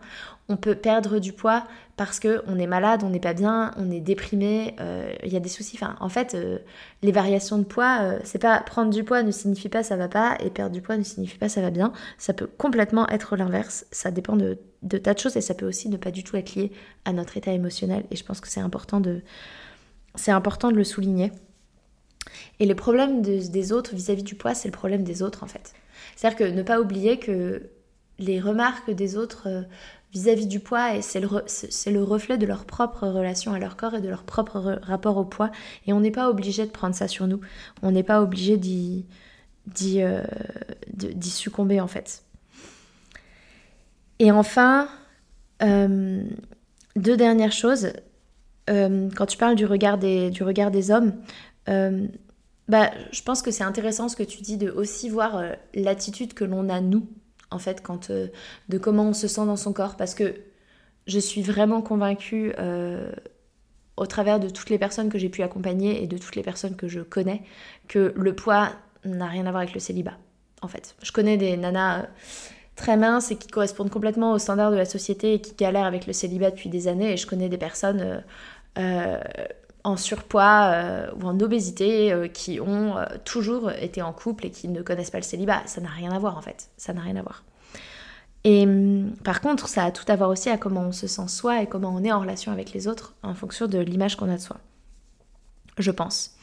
[0.49, 1.63] On peut perdre du poids
[1.95, 5.38] parce que on est malade, on n'est pas bien, on est déprimé, euh, il y
[5.38, 5.79] a des soucis.
[6.01, 6.59] En fait, euh,
[7.03, 10.09] les variations de poids, euh, c'est pas prendre du poids ne signifie pas ça va
[10.09, 11.93] pas et perdre du poids ne signifie pas ça va bien.
[12.17, 13.86] Ça peut complètement être l'inverse.
[13.91, 14.57] Ça dépend de
[14.97, 16.73] tas de choses et ça peut aussi ne pas du tout être lié
[17.05, 18.03] à notre état émotionnel.
[18.11, 19.21] Et je pense que c'est important de
[20.16, 21.32] c'est important de le souligner.
[22.59, 25.74] Et le problème des autres vis-à-vis du poids, c'est le problème des autres en fait.
[26.16, 27.70] C'est-à-dire que ne pas oublier que
[28.20, 29.61] les remarques des autres euh,
[30.14, 34.01] vis-à-vis du poids, c'est le, le, reflet de leur propre relation à leur corps et
[34.01, 35.51] de leur propre rapport au poids.
[35.88, 37.41] Et on n'est pas obligé de prendre ça sur nous.
[37.82, 39.05] On n'est pas obligé d'y
[40.01, 40.24] euh,
[41.22, 42.24] succomber en fait.
[44.20, 44.88] Et enfin,
[45.64, 46.24] euh,
[46.95, 47.89] deux dernières choses.
[48.68, 51.14] Quand tu parles du regard des, du regard des hommes,
[52.68, 56.34] bah, je pense que c'est intéressant ce que tu dis de aussi voir euh, l'attitude
[56.34, 57.07] que l'on a nous,
[57.51, 58.28] en fait, quand, euh,
[58.70, 59.97] de comment on se sent dans son corps.
[59.97, 60.36] Parce que
[61.05, 63.11] je suis vraiment convaincue, euh,
[63.97, 66.76] au travers de toutes les personnes que j'ai pu accompagner et de toutes les personnes
[66.76, 67.43] que je connais,
[67.88, 68.70] que le poids
[69.03, 70.18] n'a rien à voir avec le célibat,
[70.61, 70.95] en fait.
[71.03, 72.07] Je connais des nanas
[72.76, 76.07] très minces et qui correspondent complètement aux standards de la société et qui galèrent avec
[76.07, 77.11] le célibat depuis des années.
[77.11, 78.24] Et je connais des personnes
[79.84, 84.49] en surpoids euh, ou en obésité euh, qui ont euh, toujours été en couple et
[84.49, 85.61] qui ne connaissent pas le célibat.
[85.65, 86.69] Ça n'a rien à voir en fait.
[86.78, 87.43] Ça n'a rien à voir.
[88.45, 91.28] Et hum, par contre, ça a tout à voir aussi à comment on se sent
[91.28, 94.30] soi et comment on est en relation avec les autres en fonction de l'image qu'on
[94.30, 94.57] a de soi.
[95.78, 96.36] Je pense.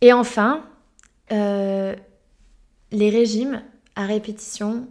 [0.00, 0.64] Et enfin,
[1.30, 1.96] les
[2.92, 3.62] régimes
[3.96, 4.88] à répétition,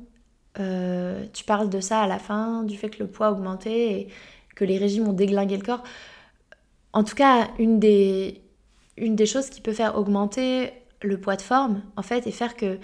[0.55, 4.07] tu parles de ça à la fin, du fait que le poids a augmenté et
[4.55, 5.83] que les régimes ont déglingué le corps.
[6.93, 8.41] En tout cas, une des,
[8.97, 10.71] une des choses qui peut faire augmenter
[11.01, 12.79] le poids de forme, en fait, et faire que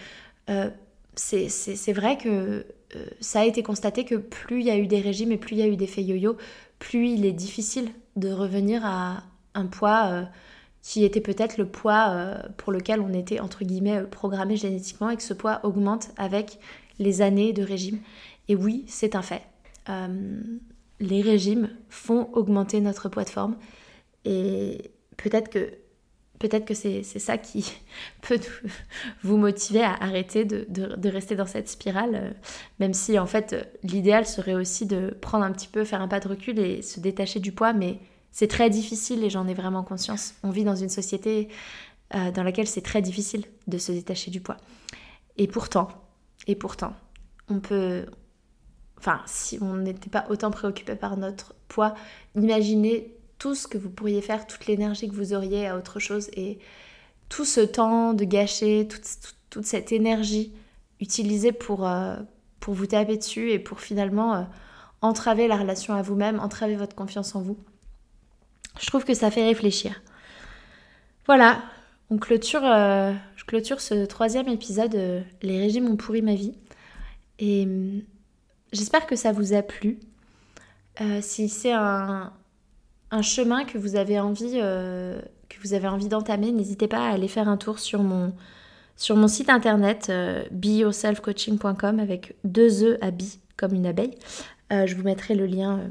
[0.50, 0.70] euh,
[1.16, 5.00] c'est vrai que euh, ça a été constaté que plus il y a eu des
[5.00, 6.38] régimes et plus il y a eu des faits yo-yo,
[6.78, 10.24] plus il est difficile de revenir à un poids euh,
[10.82, 15.24] qui était peut-être le poids pour lequel on était, entre guillemets, programmé génétiquement et que
[15.24, 16.60] ce poids augmente avec
[17.00, 17.98] les années de régime.
[18.50, 19.42] Et oui, c'est un fait.
[21.00, 23.56] les régimes font augmenter notre poids de forme.
[24.26, 25.72] Et peut-être que,
[26.40, 27.72] peut-être que c'est, ça qui
[28.22, 28.40] peut
[29.24, 32.32] vous motiver à arrêter de, de, rester dans cette spirale, euh,
[32.80, 36.20] même si en fait l'idéal serait aussi de prendre un petit peu, faire un pas
[36.20, 38.00] de recul et se détacher du poids, mais
[38.32, 40.34] c'est très difficile et j'en ai vraiment conscience.
[40.44, 41.48] On vit dans une société
[42.14, 44.58] euh, dans laquelle c'est très difficile de se détacher du poids.
[45.38, 45.88] Et pourtant,
[46.48, 46.94] et pourtant,
[47.50, 48.06] on peut,
[48.98, 51.96] enfin, si on n'était pas autant préoccupé par notre poids,
[52.36, 56.30] imaginez tout ce que vous pourriez faire, toute l'énergie que vous auriez à autre chose
[56.34, 56.60] et
[57.30, 60.54] tout ce temps de gâcher, toute, cette énergie
[61.00, 62.18] utilisée pour, euh,
[62.60, 64.42] pour vous taper dessus et pour finalement euh,
[65.02, 67.58] entraver la relation à vous-même, entraver votre confiance en vous.
[68.80, 70.02] Je trouve que ça fait réfléchir.
[71.26, 71.64] Voilà,
[72.10, 76.54] on clôture, euh, je clôture ce troisième épisode, Les régimes ont pourri ma vie.
[77.40, 78.02] Et hum,
[78.74, 80.00] j'espère que ça vous a plu.
[81.22, 82.34] si c'est un,
[83.12, 87.12] un chemin que vous avez envie, euh, que vous avez envie d'entamer, n'hésitez pas à
[87.12, 88.34] aller faire un tour sur mon,
[88.96, 94.16] sur mon site internet euh, beyourselfcoaching.com avec deux E à bi comme une abeille.
[94.74, 95.82] Euh, je vous mettrai le lien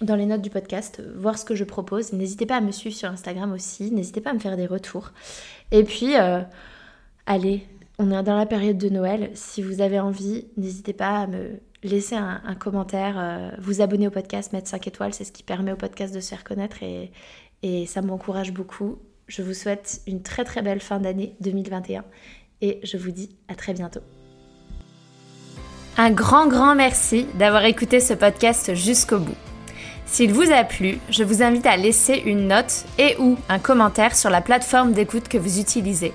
[0.00, 2.12] dans les notes du podcast, voir ce que je propose.
[2.12, 5.10] N'hésitez pas à me suivre sur Instagram aussi, n'hésitez pas à me faire des retours.
[5.72, 6.14] Et puis,
[7.26, 7.66] allez,
[7.98, 9.30] on est dans la période de Noël.
[9.34, 14.10] Si vous avez envie, n'hésitez pas à me laisser un, commentaire, euh, vous abonner au
[14.10, 17.12] podcast, mettre 5 étoiles, c'est ce qui permet au podcast de se faire connaître et,
[17.62, 18.98] et ça m'encourage beaucoup.
[19.26, 22.04] Je vous souhaite une très très belle fin d'année 2021
[22.60, 24.00] et je vous dis à très bientôt.
[25.96, 29.36] Un grand grand merci d'avoir écouté ce podcast jusqu'au bout.
[30.06, 34.16] S'il vous a plu, je vous invite à laisser une note et ou un commentaire
[34.16, 36.14] sur la plateforme d'écoute que vous utilisez